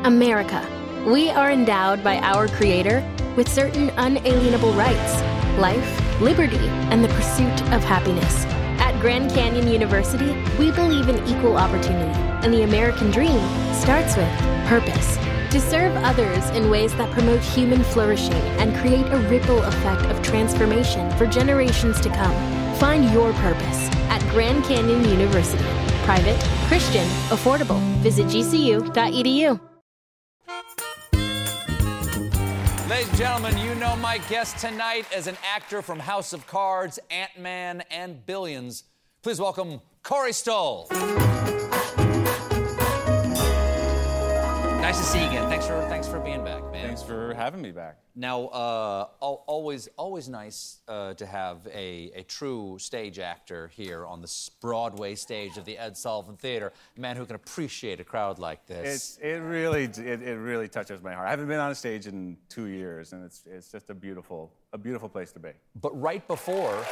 America. 0.04 0.68
We 1.08 1.30
are 1.30 1.52
endowed 1.52 2.04
by 2.04 2.18
our 2.18 2.48
Creator 2.48 3.08
with 3.36 3.48
certain 3.48 3.90
unalienable 3.92 4.74
rights 4.74 5.22
life, 5.58 6.22
liberty, 6.22 6.58
and 6.90 7.04
the 7.04 7.10
pursuit 7.10 7.62
of 7.74 7.84
happiness. 7.84 8.46
Grand 9.02 9.32
Canyon 9.32 9.68
University, 9.68 10.32
we 10.60 10.70
believe 10.70 11.10
in 11.10 11.18
equal 11.28 11.58
opportunity, 11.58 12.20
and 12.46 12.54
the 12.54 12.62
American 12.62 13.10
dream 13.10 13.42
starts 13.74 14.16
with 14.16 14.30
purpose. 14.68 15.18
To 15.50 15.60
serve 15.60 15.96
others 16.04 16.48
in 16.52 16.70
ways 16.70 16.94
that 16.98 17.12
promote 17.12 17.40
human 17.40 17.84
flourishing 17.84 18.44
and 18.62 18.76
create 18.78 19.08
a 19.08 19.18
ripple 19.28 19.58
effect 19.64 20.04
of 20.04 20.22
transformation 20.22 21.10
for 21.18 21.26
generations 21.26 22.00
to 22.02 22.10
come. 22.10 22.76
Find 22.76 23.12
your 23.12 23.34
purpose 23.34 23.90
at 24.12 24.22
Grand 24.30 24.64
Canyon 24.66 25.04
University. 25.06 25.66
Private, 26.04 26.40
Christian, 26.68 27.08
affordable. 27.30 27.80
Visit 28.04 28.28
gcu.edu. 28.28 29.60
Ladies 32.88 33.10
and 33.10 33.18
gentlemen, 33.18 33.58
you 33.58 33.74
know 33.76 33.96
my 33.96 34.20
guest 34.30 34.60
tonight 34.60 35.08
as 35.12 35.26
an 35.26 35.38
actor 35.56 35.82
from 35.82 35.98
House 35.98 36.34
of 36.34 36.46
Cards, 36.46 37.00
Ant 37.10 37.40
Man, 37.40 37.82
and 37.90 38.24
Billions. 38.28 38.84
Please 39.22 39.40
welcome 39.40 39.80
Corey 40.02 40.34
Stoll. 40.34 40.88
Nice 44.82 44.98
to 44.98 45.04
see 45.04 45.22
you 45.22 45.28
again. 45.28 45.48
Thanks 45.48 45.68
for 45.68 45.80
thanks 45.90 46.08
for 46.08 46.20
being 46.20 46.44
back, 46.44 46.64
man. 46.72 46.88
Thanks 46.88 47.04
for 47.04 47.36
having 47.36 47.62
me 47.62 47.70
back. 47.70 48.00
Now, 48.16 48.48
uh, 48.48 49.10
al- 49.22 49.44
always 49.46 49.88
always 49.96 50.28
nice 50.28 50.80
uh, 50.88 51.14
to 51.14 51.28
have 51.28 51.68
a, 51.68 52.10
a 52.16 52.24
true 52.24 52.80
stage 52.80 53.20
actor 53.20 53.68
here 53.68 54.08
on 54.08 54.22
the 54.22 54.50
Broadway 54.60 55.14
stage 55.14 55.56
of 55.58 55.66
the 55.66 55.78
Ed 55.78 55.96
Sullivan 55.96 56.36
Theater, 56.36 56.74
a 56.98 57.00
man 57.00 57.16
who 57.16 57.24
can 57.28 57.36
appreciate 57.36 58.00
a 58.00 58.04
crowd 58.04 58.40
like 58.40 58.66
this. 58.66 59.20
It, 59.22 59.28
it 59.28 59.42
really 59.42 59.84
it, 59.84 60.00
it 60.00 60.40
really 60.40 60.68
touches 60.68 61.00
my 61.04 61.14
heart. 61.14 61.28
I 61.28 61.30
haven't 61.30 61.48
been 61.48 61.60
on 61.60 61.70
a 61.70 61.76
stage 61.76 62.08
in 62.08 62.38
two 62.50 62.66
years, 62.66 63.14
and 63.14 63.24
it's 63.24 63.44
it's 63.46 63.72
just 63.72 63.92
a 63.92 63.94
beautiful 63.94 64.52
a 64.74 64.80
beautiful 64.80 65.10
place 65.10 65.32
to 65.34 65.40
be. 65.40 65.52
But 65.80 65.92
right 66.02 66.28
before, 66.28 66.84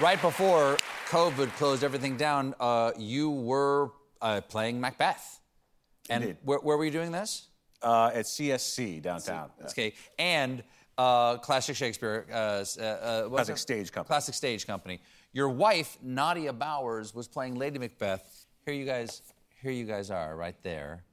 right 0.00 0.20
before 0.22 0.78
COVID 1.08 1.48
closed 1.56 1.84
everything 1.84 2.16
down, 2.16 2.54
uh, 2.58 2.92
you 2.96 3.30
were 3.30 3.90
uh, 4.22 4.40
playing 4.40 4.80
Macbeth. 4.80 5.40
And 6.08 6.24
Indeed. 6.24 6.38
where, 6.42 6.58
where 6.58 6.76
were 6.76 6.84
you 6.84 6.90
doing 6.90 7.12
this? 7.12 7.48
Uh, 7.82 8.10
at 8.14 8.24
CSC 8.24 9.02
downtown. 9.02 9.50
Okay, 9.66 9.94
and 10.18 10.62
uh, 10.98 11.36
Classic 11.38 11.76
Shakespeare, 11.76 12.26
uh, 12.30 12.34
uh, 12.34 13.28
Classic 13.28 13.54
it? 13.54 13.58
Stage 13.58 13.92
Company. 13.92 14.06
Classic 14.08 14.34
Stage 14.34 14.66
Company. 14.66 15.00
Your 15.32 15.48
wife, 15.48 15.98
Nadia 16.02 16.52
Bowers, 16.52 17.14
was 17.14 17.28
playing 17.28 17.54
Lady 17.54 17.78
Macbeth. 17.78 18.46
Here 18.64 18.74
you 18.74 18.84
guys, 18.84 19.22
here 19.62 19.72
you 19.72 19.84
guys 19.84 20.10
are, 20.10 20.36
right 20.36 20.56
there. 20.62 21.04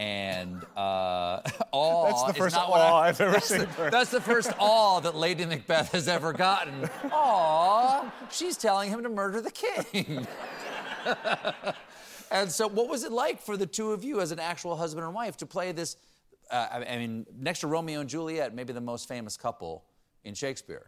And 0.00 0.64
uh, 0.78 1.42
awe 1.72 2.06
That's 2.06 2.22
the 2.22 2.30
is 2.30 2.36
first 2.38 2.56
awe 2.56 2.72
I- 3.02 3.08
I've 3.08 3.20
ever 3.20 3.32
that's 3.34 3.48
seen 3.48 3.58
The, 3.58 3.90
that's 3.90 4.10
the 4.10 4.20
first 4.22 4.50
awe 4.58 4.98
that 5.00 5.14
Lady 5.14 5.44
Macbeth 5.44 5.92
has 5.92 6.08
ever 6.08 6.32
gotten. 6.32 6.88
Aw, 7.12 8.10
she's 8.30 8.56
telling 8.56 8.88
him 8.88 9.02
to 9.02 9.10
murder 9.10 9.42
the 9.42 9.50
king. 9.50 10.26
and 12.30 12.50
so, 12.50 12.66
what 12.66 12.88
was 12.88 13.04
it 13.04 13.12
like 13.12 13.42
for 13.42 13.58
the 13.58 13.66
two 13.66 13.92
of 13.92 14.02
you 14.02 14.22
as 14.22 14.30
an 14.30 14.38
actual 14.40 14.74
husband 14.74 15.04
and 15.04 15.14
wife 15.14 15.36
to 15.36 15.44
play 15.46 15.70
this? 15.72 15.96
Uh, 16.50 16.66
I, 16.72 16.94
I 16.94 16.96
mean, 16.98 17.26
next 17.38 17.60
to 17.60 17.66
Romeo 17.66 18.00
and 18.00 18.08
Juliet, 18.08 18.54
maybe 18.54 18.72
the 18.72 18.80
most 18.80 19.06
famous 19.06 19.36
couple 19.36 19.84
in 20.24 20.32
Shakespeare. 20.32 20.86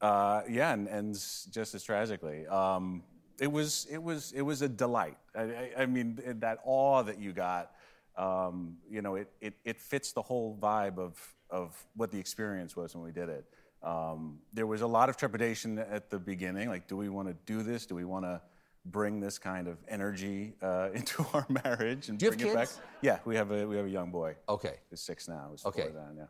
Uh, 0.00 0.42
yeah, 0.50 0.72
and 0.72 0.88
ends 0.88 1.46
just 1.52 1.72
as 1.76 1.84
tragically. 1.84 2.48
Um, 2.48 3.04
it 3.38 3.50
was 3.50 3.86
it 3.88 4.02
was 4.02 4.32
it 4.32 4.42
was 4.42 4.60
a 4.62 4.68
delight. 4.68 5.18
I, 5.36 5.42
I, 5.42 5.70
I 5.78 5.86
mean, 5.86 6.18
that 6.40 6.58
awe 6.64 7.02
that 7.02 7.20
you 7.20 7.32
got, 7.32 7.70
um, 8.16 8.76
you 8.90 9.02
know, 9.02 9.16
it, 9.16 9.30
it 9.40 9.54
it 9.64 9.80
fits 9.80 10.12
the 10.12 10.22
whole 10.22 10.58
vibe 10.60 10.98
of 10.98 11.18
of 11.50 11.76
what 11.94 12.10
the 12.10 12.18
experience 12.18 12.76
was 12.76 12.94
when 12.94 13.04
we 13.04 13.12
did 13.12 13.28
it. 13.28 13.44
Um, 13.82 14.38
there 14.52 14.66
was 14.66 14.80
a 14.80 14.86
lot 14.86 15.08
of 15.08 15.16
trepidation 15.16 15.78
at 15.78 16.08
the 16.08 16.18
beginning, 16.18 16.68
like, 16.68 16.88
do 16.88 16.96
we 16.96 17.10
want 17.10 17.28
to 17.28 17.36
do 17.44 17.62
this? 17.62 17.84
Do 17.84 17.94
we 17.94 18.04
want 18.04 18.24
to 18.24 18.40
bring 18.86 19.20
this 19.20 19.38
kind 19.38 19.68
of 19.68 19.78
energy 19.88 20.54
uh, 20.62 20.88
into 20.94 21.24
our 21.34 21.46
marriage 21.64 22.08
and 22.08 22.18
Do 22.18 22.26
you 22.26 22.30
have 22.30 22.38
bring 22.38 22.50
it 22.50 22.54
back? 22.54 22.68
Yeah, 23.02 23.18
we 23.24 23.36
have 23.36 23.50
a 23.50 23.66
we 23.66 23.76
have 23.76 23.86
a 23.86 23.90
young 23.90 24.10
boy. 24.10 24.36
Okay. 24.48 24.76
he's 24.90 25.00
six 25.00 25.28
now. 25.28 25.48
Who's 25.50 25.64
Okay. 25.66 25.88
then, 25.94 26.16
yeah. 26.16 26.24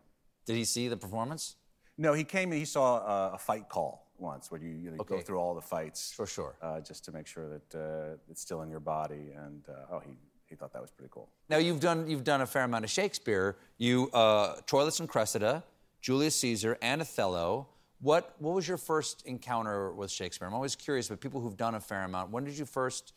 Did 0.46 0.56
he 0.56 0.64
see 0.64 0.88
the 0.88 0.96
performance? 0.96 1.56
No, 1.96 2.12
he 2.12 2.24
came 2.24 2.50
and 2.50 2.58
he 2.58 2.64
saw 2.64 2.96
uh, 2.96 3.30
a 3.34 3.38
fight 3.38 3.68
call 3.68 4.10
once 4.18 4.50
where 4.50 4.60
you, 4.60 4.70
you, 4.70 4.90
know, 4.90 4.96
you 4.98 5.04
go 5.04 5.20
through 5.20 5.38
all 5.38 5.54
the 5.54 5.60
fights. 5.60 6.12
Sure, 6.14 6.26
sure. 6.26 6.56
Uh, 6.60 6.80
just 6.80 7.04
to 7.04 7.12
make 7.12 7.26
sure 7.26 7.48
that 7.48 7.74
uh, 7.74 8.16
it's 8.28 8.40
still 8.40 8.62
in 8.62 8.70
your 8.70 8.80
body. 8.80 9.32
And 9.36 9.64
uh, 9.68 9.94
oh, 9.94 9.98
he, 10.00 10.12
he 10.54 10.56
thought 10.56 10.72
that 10.72 10.82
was 10.82 10.90
pretty 10.92 11.10
cool. 11.12 11.28
Now 11.48 11.58
you've 11.58 11.80
done 11.80 12.08
you've 12.08 12.24
done 12.24 12.40
a 12.40 12.46
fair 12.46 12.62
amount 12.62 12.84
of 12.84 12.90
Shakespeare. 12.90 13.56
You 13.76 14.08
uh, 14.12 14.60
Troilus 14.66 15.00
and 15.00 15.08
Cressida, 15.08 15.64
Julius 16.00 16.36
Caesar, 16.36 16.78
and 16.80 17.00
Othello. 17.00 17.66
What 18.00 18.34
what 18.38 18.54
was 18.54 18.68
your 18.68 18.76
first 18.76 19.26
encounter 19.26 19.92
with 19.92 20.10
Shakespeare? 20.10 20.46
I'm 20.46 20.54
always 20.54 20.76
curious 20.76 21.10
with 21.10 21.20
people 21.20 21.40
who've 21.40 21.56
done 21.56 21.74
a 21.74 21.80
fair 21.80 22.04
amount. 22.04 22.30
When 22.30 22.44
did 22.44 22.56
you 22.56 22.66
first 22.66 23.14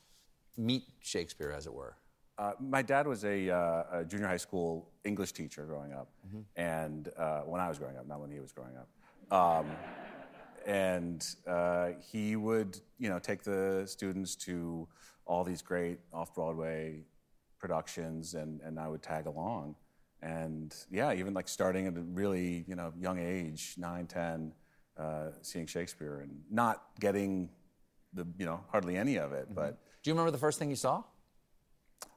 meet 0.57 0.83
Shakespeare, 1.01 1.51
as 1.51 1.67
it 1.67 1.73
were? 1.73 1.95
Uh, 2.39 2.53
my 2.59 2.81
dad 2.81 3.07
was 3.07 3.23
a, 3.23 3.49
uh, 3.49 3.83
a 3.99 4.05
junior 4.05 4.27
high 4.27 4.37
school 4.37 4.89
English 5.03 5.31
teacher 5.31 5.63
growing 5.65 5.91
up, 5.91 6.09
and 6.55 7.09
uh, 7.17 7.41
when 7.41 7.61
I 7.61 7.67
was 7.67 7.77
growing 7.77 7.97
up, 7.97 8.07
not 8.07 8.19
when 8.19 8.31
he 8.31 8.39
was 8.39 8.51
growing 8.51 8.75
up. 8.77 8.87
Um, 9.31 9.65
and 10.65 11.25
uh, 11.47 11.89
he 12.11 12.35
would, 12.35 12.79
you 12.99 13.09
know, 13.09 13.19
take 13.19 13.41
the 13.43 13.83
students 13.85 14.35
to 14.35 14.87
all 15.25 15.43
these 15.43 15.61
great 15.61 15.99
off-Broadway 16.13 17.01
productions, 17.59 18.33
and, 18.33 18.61
and 18.61 18.79
I 18.79 18.87
would 18.87 19.01
tag 19.01 19.25
along. 19.25 19.75
And 20.21 20.73
yeah, 20.89 21.13
even 21.13 21.33
like 21.33 21.47
starting 21.47 21.87
at 21.87 21.95
a 21.95 22.01
really, 22.01 22.65
you 22.67 22.75
know, 22.75 22.93
young 22.99 23.19
age, 23.19 23.75
nine, 23.77 24.07
ten, 24.07 24.53
uh, 24.97 25.29
seeing 25.41 25.67
Shakespeare 25.67 26.21
and 26.21 26.41
not 26.49 26.83
getting 26.99 27.49
the, 28.13 28.25
you 28.39 28.45
know, 28.45 28.61
hardly 28.71 28.97
any 28.97 29.17
of 29.17 29.33
it, 29.33 29.47
but. 29.53 29.77
Do 30.03 30.09
you 30.09 30.13
remember 30.13 30.31
the 30.31 30.37
first 30.37 30.57
thing 30.57 30.69
you 30.69 30.75
saw? 30.75 31.03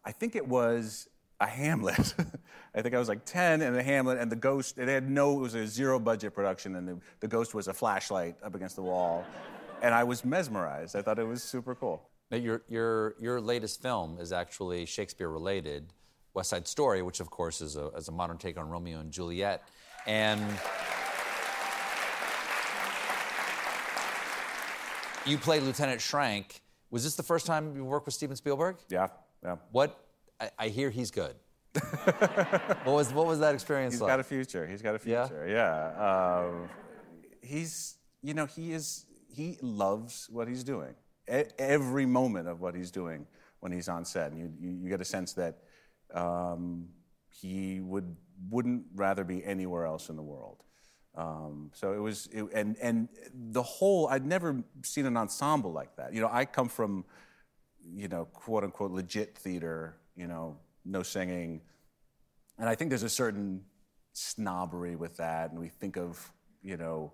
I 0.05 0.12
think 0.12 0.37
it 0.37 0.46
was 0.46 1.09
a 1.40 1.46
Hamlet. 1.46 2.14
I 2.74 2.83
think 2.83 2.94
I 2.94 2.98
was 2.98 3.09
like 3.09 3.24
10 3.24 3.62
and 3.62 3.76
a 3.76 3.83
Hamlet 3.83 4.18
and 4.18 4.31
the 4.31 4.37
ghost, 4.37 4.79
it 4.79 4.88
had 4.88 5.11
no, 5.11 5.38
it 5.38 5.40
was 5.40 5.55
a 5.55 5.66
zero 5.66 5.98
budget 5.98 6.35
production 6.35 6.76
and 6.76 6.87
the, 6.87 6.98
the 7.20 7.29
ghost 7.29 7.55
was 7.55 7.68
a 7.68 7.74
flashlight 7.74 8.37
up 8.42 8.55
against 8.55 8.76
the 8.76 8.83
wall. 8.83 9.24
And 9.83 9.94
I 9.94 10.05
was 10.05 10.24
mesmerized. 10.24 10.94
I 10.94 11.03
thought 11.03 11.18
it 11.18 11.26
was 11.26 11.42
super 11.42 11.74
cool. 11.74 12.10
Your, 12.31 12.62
your, 12.69 13.16
your 13.21 13.40
latest 13.40 13.83
film 13.83 14.19
is 14.21 14.33
actually 14.33 14.87
Shakespeare 14.87 15.29
related, 15.29 15.93
West 16.33 16.51
Side 16.51 16.69
Story, 16.69 17.03
which 17.03 17.19
of 17.19 17.29
course 17.29 17.61
is 17.61 17.77
a, 17.77 17.88
is 17.88 18.07
a 18.07 18.12
modern 18.12 18.38
take 18.38 18.57
on 18.57 18.69
Romeo 18.69 19.01
and 19.01 19.11
Juliet. 19.11 19.64
And 20.07 20.40
you 25.27 25.38
play 25.38 25.59
Lieutenant 25.61 26.01
Schrank. 26.01 26.61
Was 26.90 27.03
this 27.05 27.16
the 27.16 27.23
first 27.23 27.47
time 27.47 27.75
you 27.77 27.85
worked 27.85 28.07
with 28.07 28.14
Steven 28.14 28.37
Spielberg? 28.37 28.77
Yeah, 28.88 29.09
yeah. 29.43 29.57
What? 29.73 30.05
I, 30.40 30.51
I 30.59 30.69
hear 30.69 30.90
he's 30.90 31.11
good. 31.11 31.35
what 31.75 32.87
was 32.87 33.12
what 33.12 33.27
was 33.27 33.38
that 33.40 33.55
experience 33.55 33.95
He's 33.95 34.01
like? 34.01 34.09
He's 34.09 34.12
got 34.12 34.21
a 34.21 34.25
future. 34.25 34.66
He's 34.66 34.83
got 34.83 34.95
a 34.95 35.09
Yeah? 35.09 35.27
future. 35.27 35.49
Yeah. 35.49 36.45
Um, 36.49 36.69
he's, 37.43 37.97
you 38.23 38.35
know, 38.35 38.47
he 38.47 38.73
is, 38.73 39.07
he 39.33 39.57
loves 39.62 40.29
what 40.31 40.49
he's 40.49 40.64
doing. 40.64 40.95
Every 41.59 42.07
moment 42.07 42.49
of 42.49 42.61
what 42.61 42.75
he's 42.75 42.90
doing 42.90 43.27
when 43.61 43.73
he's 43.73 43.88
on 43.88 44.05
set. 44.05 44.33
And 44.33 44.40
you, 44.40 44.53
you, 44.59 44.71
you 44.83 44.88
get 44.88 45.01
a 45.01 45.05
sense 45.05 45.33
that 45.35 45.59
um, 46.12 46.88
he 47.29 47.81
would, 47.81 48.16
wouldn't 48.51 48.85
rather 48.95 49.25
be 49.25 49.45
anywhere 49.45 49.87
else 49.87 50.09
in 50.09 50.16
the 50.16 50.23
world. 50.23 50.64
Um, 51.14 51.71
so 51.75 51.93
it 51.93 51.99
was, 51.99 52.29
it, 52.33 52.45
and, 52.55 52.77
and 52.81 53.09
the 53.33 53.62
whole, 53.62 54.09
I'd 54.09 54.27
never 54.27 54.62
seen 54.83 55.07
an 55.07 55.16
ensemble 55.16 55.73
like 55.73 55.97
that. 55.97 56.14
You 56.14 56.21
know, 56.21 56.31
I 56.31 56.45
come 56.45 56.69
from, 56.69 57.05
you 57.85 58.09
know, 58.09 58.27
quote 58.27 58.64
unquote 58.64 58.90
legit 58.90 59.37
theater, 59.37 59.97
you 60.16 60.27
know, 60.27 60.57
no 60.85 61.03
singing. 61.03 61.62
And 62.59 62.69
I 62.69 62.75
think 62.75 62.90
there's 62.90 63.03
a 63.03 63.09
certain 63.09 63.62
snobbery 64.12 64.97
with 64.97 65.16
that. 65.16 65.51
And 65.51 65.61
we 65.61 65.69
think 65.69 65.97
of, 65.97 66.33
you 66.62 66.77
know, 66.77 67.12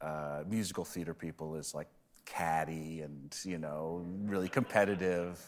uh, 0.00 0.42
musical 0.48 0.84
theater 0.84 1.14
people 1.14 1.56
as 1.56 1.74
like 1.74 1.88
catty 2.24 3.00
and, 3.02 3.36
you 3.44 3.58
know, 3.58 4.04
really 4.24 4.48
competitive. 4.48 5.38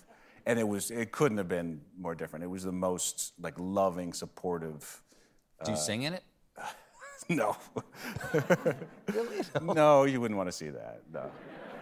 And 0.46 0.58
it 0.58 0.66
was, 0.66 0.90
it 0.90 1.12
couldn't 1.12 1.38
have 1.38 1.48
been 1.48 1.80
more 1.98 2.14
different. 2.14 2.44
It 2.44 2.48
was 2.48 2.64
the 2.64 2.72
most 2.72 3.32
like 3.40 3.54
loving, 3.58 4.12
supportive. 4.12 5.02
Do 5.64 5.70
you 5.70 5.76
uh, 5.76 5.80
sing 5.80 6.02
in 6.02 6.14
it? 6.14 6.24
no. 7.28 7.56
really 9.12 9.42
No, 9.62 10.04
you 10.04 10.20
wouldn't 10.20 10.36
want 10.36 10.48
to 10.48 10.52
see 10.52 10.70
that. 10.70 11.02
No. 11.12 11.30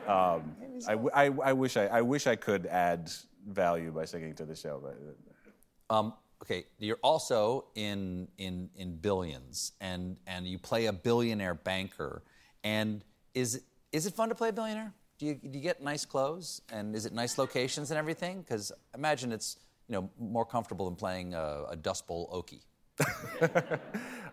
Um, 0.07 0.57
I, 0.89 1.25
I, 1.27 1.31
I 1.45 1.53
wish 1.53 1.77
I, 1.77 1.87
I 1.87 2.03
wish 2.03 2.27
I 2.27 2.37
could 2.37 2.67
add 2.67 3.11
value 3.47 3.91
by 3.93 4.05
singing 4.05 4.35
to 4.35 4.45
the 4.45 4.57
show, 4.57 4.81
but 4.83 5.95
Um, 5.95 6.15
okay, 6.43 6.65
you're 6.79 6.99
also 7.03 7.67
in 7.75 8.29
in 8.39 8.71
in 8.77 8.97
Billions, 8.97 9.73
and 9.81 10.17
and 10.27 10.47
you 10.47 10.59
play 10.59 10.87
a 10.87 10.93
billionaire 10.93 11.55
banker. 11.55 12.23
And 12.65 13.05
is 13.35 13.63
is 13.93 14.07
it 14.07 14.15
fun 14.15 14.29
to 14.29 14.35
play 14.35 14.49
a 14.49 14.53
billionaire? 14.53 14.93
Do 15.19 15.27
you 15.27 15.35
do 15.35 15.51
you 15.59 15.61
get 15.61 15.83
nice 15.83 16.05
clothes, 16.05 16.63
and 16.73 16.95
is 16.97 17.05
it 17.07 17.13
nice 17.13 17.37
locations 17.39 17.91
and 17.91 17.99
everything? 17.99 18.41
Because 18.41 18.73
imagine 18.95 19.33
it's 19.33 19.57
you 19.89 19.95
know 19.95 20.11
more 20.19 20.47
comfortable 20.47 20.87
than 20.87 20.97
playing 20.97 21.35
a, 21.35 21.65
a 21.71 21.77
Dust 21.77 22.07
Bowl 22.07 22.29
Okie. 22.33 22.63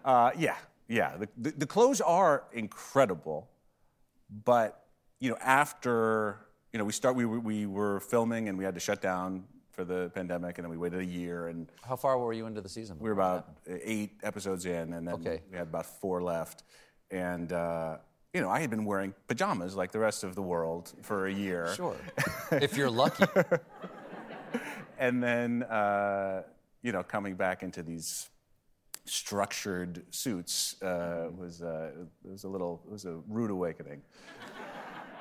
Uh, 0.06 0.32
yeah, 0.38 0.56
yeah. 0.88 1.18
The, 1.18 1.28
the, 1.38 1.52
the 1.58 1.66
clothes 1.66 2.00
are 2.00 2.46
incredible, 2.54 3.50
but 4.46 4.86
you 5.20 5.30
know, 5.30 5.38
after 5.42 6.40
you 6.72 6.80
know, 6.80 6.86
we 6.86 6.94
start, 6.94 7.16
we 7.18 7.26
were, 7.26 7.40
we 7.42 7.66
were 7.66 8.00
filming 8.00 8.48
and 8.48 8.58
we 8.58 8.64
had 8.64 8.74
to 8.76 8.80
shut 8.80 9.02
down 9.02 9.44
for 9.72 9.84
the 9.84 10.10
pandemic, 10.16 10.58
and 10.58 10.64
then 10.64 10.72
we 10.72 10.78
waited 10.78 11.00
a 11.02 11.06
year. 11.06 11.48
And 11.48 11.68
How 11.82 11.98
far 11.98 12.18
were 12.18 12.32
you 12.32 12.46
into 12.46 12.62
the 12.62 12.70
season? 12.70 12.98
we 13.00 13.10
were 13.10 13.14
about 13.14 13.58
eight 13.68 14.14
episodes 14.24 14.66
in, 14.66 14.94
and 14.94 15.06
then 15.06 15.16
Okay. 15.16 15.42
we 15.52 15.58
had 15.58 15.68
about 15.68 15.86
four 15.86 16.24
left. 16.24 16.64
And 17.12 17.52
uh, 17.52 17.98
you 18.34 18.42
know, 18.42 18.50
I 18.50 18.60
had 18.60 18.70
been 18.70 18.86
wearing 18.86 19.14
pajamas 19.28 19.76
like 19.76 19.92
the 19.92 20.00
rest 20.00 20.24
of 20.24 20.36
the 20.36 20.42
world 20.42 20.94
for 21.02 21.28
a 21.28 21.34
year. 21.34 21.74
Sure, 21.76 21.96
if 22.52 22.78
you're 22.78 22.90
lucky. 22.90 23.26
and 25.00 25.24
then 25.24 25.64
uh, 25.64 26.44
you 26.82 26.92
know 26.92 27.04
coming 27.04 27.36
back 27.36 27.64
into 27.64 27.84
these 27.84 28.30
structured 29.06 30.04
suits 30.10 30.82
uh, 30.82 31.30
was 31.38 31.62
uh, 31.62 31.92
was 32.24 32.44
a 32.44 32.48
little 32.48 32.82
it 32.86 32.92
was 32.92 33.06
a 33.06 33.20
rude 33.28 33.52
awakening. 33.52 34.02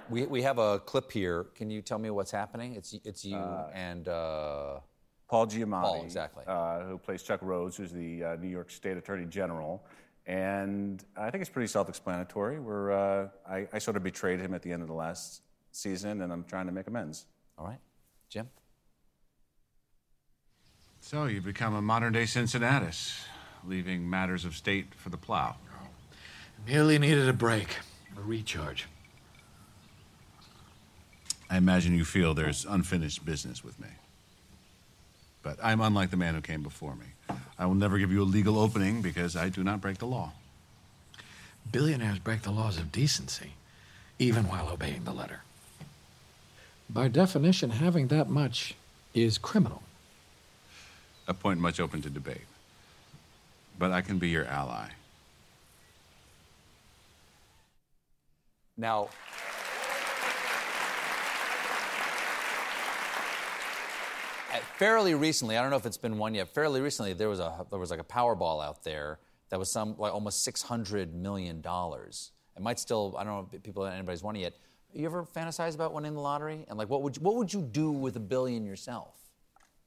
We, 0.08 0.24
we 0.26 0.42
have 0.42 0.58
a 0.58 0.78
clip 0.78 1.10
here. 1.10 1.48
Can 1.56 1.68
you 1.68 1.82
tell 1.82 1.98
me 1.98 2.10
what's 2.10 2.30
happening? 2.30 2.74
It's 2.74 2.94
it's 3.04 3.24
you 3.24 3.36
and 3.74 4.06
uh, 4.08 4.80
Paul 5.28 5.46
Giamatti, 5.46 5.82
Paul, 5.82 6.02
exactly. 6.04 6.44
uh, 6.46 6.84
who 6.84 6.98
plays 6.98 7.22
Chuck 7.22 7.40
Rhodes, 7.42 7.76
who's 7.76 7.92
the 7.92 8.22
uh, 8.22 8.36
New 8.36 8.48
York 8.48 8.70
State 8.70 8.96
Attorney 8.96 9.26
General. 9.26 9.84
And 10.26 11.04
I 11.16 11.30
think 11.30 11.42
it's 11.42 11.50
pretty 11.50 11.68
self-explanatory. 11.68 12.58
Where 12.58 12.92
uh, 12.92 13.28
I, 13.48 13.68
I 13.72 13.78
sort 13.78 13.96
of 13.96 14.02
betrayed 14.02 14.40
him 14.40 14.54
at 14.54 14.62
the 14.62 14.72
end 14.72 14.82
of 14.82 14.88
the 14.88 14.94
last 14.94 15.42
season, 15.70 16.20
and 16.22 16.32
I'm 16.32 16.42
trying 16.44 16.66
to 16.66 16.72
make 16.72 16.88
amends. 16.88 17.26
All 17.58 17.66
right, 17.66 17.78
Jim. 18.28 18.48
So 21.00 21.26
you've 21.26 21.44
become 21.44 21.74
a 21.74 21.82
modern 21.82 22.12
day 22.12 22.26
Cincinnatus, 22.26 23.24
leaving 23.64 24.10
matters 24.10 24.44
of 24.44 24.56
state 24.56 24.94
for 24.96 25.10
the 25.10 25.16
plow. 25.16 25.54
Merely 26.66 26.98
needed 26.98 27.28
a 27.28 27.32
break, 27.32 27.76
a 28.16 28.20
recharge. 28.20 28.88
I 31.48 31.58
imagine 31.58 31.94
you 31.94 32.04
feel 32.04 32.34
there's 32.34 32.64
unfinished 32.64 33.24
business 33.24 33.62
with 33.62 33.78
me. 33.78 33.86
but 35.46 35.58
I'm 35.62 35.80
unlike 35.80 36.10
the 36.10 36.16
man 36.16 36.34
who 36.34 36.40
came 36.40 36.64
before 36.64 36.96
me. 36.96 37.35
I 37.58 37.66
will 37.66 37.74
never 37.74 37.98
give 37.98 38.12
you 38.12 38.22
a 38.22 38.24
legal 38.24 38.58
opening 38.58 39.02
because 39.02 39.34
I 39.34 39.48
do 39.48 39.64
not 39.64 39.80
break 39.80 39.98
the 39.98 40.06
law. 40.06 40.32
Billionaires 41.70 42.18
break 42.18 42.42
the 42.42 42.50
laws 42.50 42.76
of 42.78 42.92
decency, 42.92 43.52
even 44.18 44.44
while 44.48 44.68
obeying 44.68 45.04
the 45.04 45.12
letter. 45.12 45.40
By 46.88 47.08
definition, 47.08 47.70
having 47.70 48.08
that 48.08 48.28
much 48.28 48.74
is 49.14 49.38
criminal. 49.38 49.82
A 51.26 51.34
point 51.34 51.58
much 51.58 51.80
open 51.80 52.02
to 52.02 52.10
debate. 52.10 52.46
But 53.78 53.90
I 53.90 54.02
can 54.02 54.18
be 54.18 54.28
your 54.28 54.44
ally. 54.44 54.90
Now, 58.76 59.08
fairly 64.78 65.14
recently, 65.14 65.56
I 65.56 65.62
don't 65.62 65.70
know 65.70 65.76
if 65.76 65.86
it's 65.86 65.96
been 65.96 66.18
one 66.18 66.34
yet. 66.34 66.48
Fairly 66.54 66.80
recently, 66.80 67.12
there 67.12 67.28
was 67.28 67.40
a 67.40 67.66
there 67.70 67.78
was 67.78 67.90
like 67.90 68.00
a 68.00 68.04
Powerball 68.04 68.64
out 68.64 68.84
there 68.84 69.18
that 69.50 69.58
was 69.58 69.70
some 69.70 69.96
like 69.98 70.12
almost 70.12 70.44
six 70.44 70.62
hundred 70.62 71.14
million 71.14 71.60
dollars. 71.60 72.32
It 72.56 72.62
might 72.62 72.78
still 72.78 73.14
I 73.18 73.24
don't 73.24 73.32
know 73.34 73.48
if 73.52 73.62
people 73.62 73.84
anybody's 73.86 74.22
won 74.22 74.36
it 74.36 74.40
yet. 74.40 74.54
You 74.96 75.04
ever 75.04 75.24
fantasize 75.24 75.74
about 75.74 75.92
winning 75.92 76.14
the 76.14 76.20
lottery? 76.20 76.64
And 76.68 76.78
like, 76.78 76.88
what 76.88 77.02
would 77.02 77.16
you, 77.16 77.22
what 77.22 77.34
would 77.36 77.52
you 77.52 77.60
do 77.60 77.90
with 77.90 78.16
a 78.16 78.20
billion 78.20 78.64
yourself? 78.64 79.14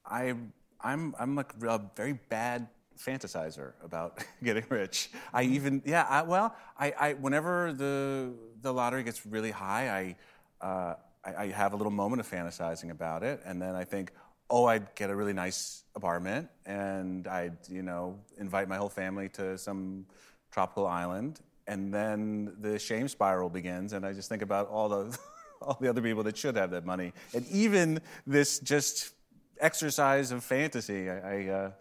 I, 0.05 0.36
I'm, 0.82 1.15
I'm 1.19 1.36
like 1.36 1.51
a 1.63 1.82
very 1.95 2.13
bad 2.13 2.67
fantasizer 2.97 3.73
about 3.84 4.23
getting 4.43 4.65
rich. 4.69 5.10
I 5.34 5.43
even, 5.43 5.82
yeah, 5.84 6.05
I, 6.08 6.21
well, 6.21 6.55
I, 6.77 6.91
I, 6.91 7.13
whenever 7.13 7.73
the, 7.73 8.34
the 8.62 8.71
lottery 8.71 9.03
gets 9.03 9.25
really 9.25 9.49
high, 9.49 10.15
I, 10.62 10.65
uh, 10.65 10.95
I, 11.25 11.43
I 11.43 11.47
have 11.47 11.73
a 11.73 11.75
little 11.75 11.91
moment 11.91 12.19
of 12.19 12.29
fantasizing 12.29 12.91
about 12.91 13.23
it, 13.23 13.41
and 13.45 13.60
then 13.60 13.75
I 13.75 13.86
think, 13.86 14.12
oh, 14.49 14.65
I'd 14.65 14.93
get 14.95 15.09
a 15.09 15.15
really 15.15 15.33
nice 15.33 15.83
apartment, 15.95 16.49
and 16.65 17.27
I'd, 17.27 17.57
you 17.69 17.83
know, 17.83 18.19
invite 18.38 18.67
my 18.67 18.77
whole 18.77 18.89
family 18.89 19.29
to 19.29 19.57
some 19.57 20.05
tropical 20.51 20.88
island, 20.88 21.39
and 21.67 21.93
then 21.93 22.55
the 22.59 22.79
shame 22.79 23.07
spiral 23.07 23.49
begins, 23.49 23.93
and 23.93 24.05
I 24.05 24.13
just 24.13 24.29
think 24.29 24.41
about 24.41 24.67
all 24.69 24.89
the 24.89 25.17
all 25.62 25.77
the 25.79 25.89
other 25.89 26.01
people 26.01 26.23
that 26.23 26.38
should 26.38 26.55
have 26.55 26.71
that 26.71 26.85
money, 26.85 27.13
and 27.33 27.45
even 27.47 28.01
this 28.25 28.59
just 28.59 29.13
exercise 29.59 30.31
of 30.31 30.43
fantasy, 30.43 31.09
I, 31.09 31.17
I 31.17 31.47
uh, 31.47 31.71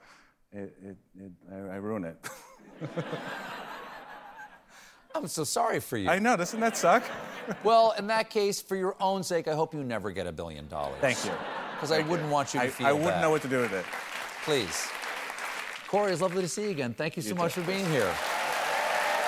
it, 0.52 0.74
it, 0.82 0.96
it, 1.18 1.32
I, 1.52 1.56
I 1.56 1.76
ruin 1.76 2.04
it. 2.04 2.16
I'm 5.14 5.26
so 5.26 5.44
sorry 5.44 5.80
for 5.80 5.96
you. 5.96 6.08
I 6.08 6.18
know, 6.18 6.36
doesn't 6.36 6.60
that 6.60 6.76
suck? 6.76 7.02
well, 7.64 7.94
in 7.98 8.06
that 8.08 8.30
case, 8.30 8.60
for 8.60 8.76
your 8.76 8.94
own 9.00 9.22
sake, 9.22 9.48
I 9.48 9.54
hope 9.54 9.74
you 9.74 9.82
never 9.82 10.10
get 10.10 10.26
a 10.26 10.32
billion 10.32 10.68
dollars. 10.68 10.98
Thank 11.00 11.24
you. 11.24 11.32
Because 11.78 11.92
I 11.92 12.00
wouldn't 12.02 12.28
want 12.28 12.54
you 12.54 12.60
to 12.60 12.66
I, 12.66 12.70
feel 12.70 12.86
I 12.88 12.92
wouldn't 12.92 13.10
bad. 13.12 13.20
know 13.22 13.30
what 13.30 13.40
to 13.42 13.48
do 13.48 13.60
with 13.60 13.72
it. 13.72 13.84
Please. 14.44 14.88
Corey, 15.86 16.10
it's 16.10 16.20
lovely 16.20 16.42
to 16.42 16.48
see 16.48 16.64
you 16.64 16.70
again. 16.70 16.92
Thank 16.92 17.14
you 17.16 17.22
so 17.22 17.28
You 17.28 17.34
much 17.36 17.54
too. 17.54 17.60
for 17.60 17.68
being 17.70 17.88
here. 17.90 18.12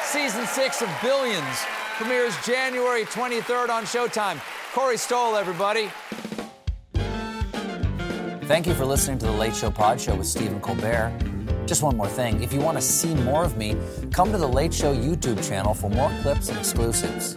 Season 0.03 0.45
six 0.49 0.83
of 0.83 0.89
Billions 1.01 1.65
premieres 1.97 2.35
January 2.45 3.05
23rd 3.05 3.69
on 3.71 3.85
Showtime. 3.85 4.41
Corey 4.73 4.97
Stoll, 4.97 5.37
everybody. 5.37 5.91
Thank 8.49 8.67
you 8.67 8.75
for 8.75 8.85
listening 8.85 9.19
to 9.19 9.27
the 9.27 9.33
Late 9.33 9.55
Show 9.55 9.71
Pod 9.71 10.01
Show 10.01 10.17
with 10.17 10.27
Stephen 10.27 10.61
Colbert. 10.61 11.13
Just 11.67 11.85
one 11.85 11.97
more 11.97 12.09
thing. 12.09 12.43
If 12.43 12.53
you 12.53 12.59
want 12.59 12.77
to 12.79 12.83
see 12.83 13.15
more 13.15 13.45
of 13.45 13.57
me, 13.57 13.77
come 14.13 14.33
to 14.33 14.39
the 14.39 14.49
Late 14.49 14.75
Show 14.75 14.93
YouTube 14.93 15.47
channel 15.47 15.73
for 15.73 15.89
more 15.89 16.11
clips 16.23 16.49
and 16.49 16.59
exclusives. 16.59 17.37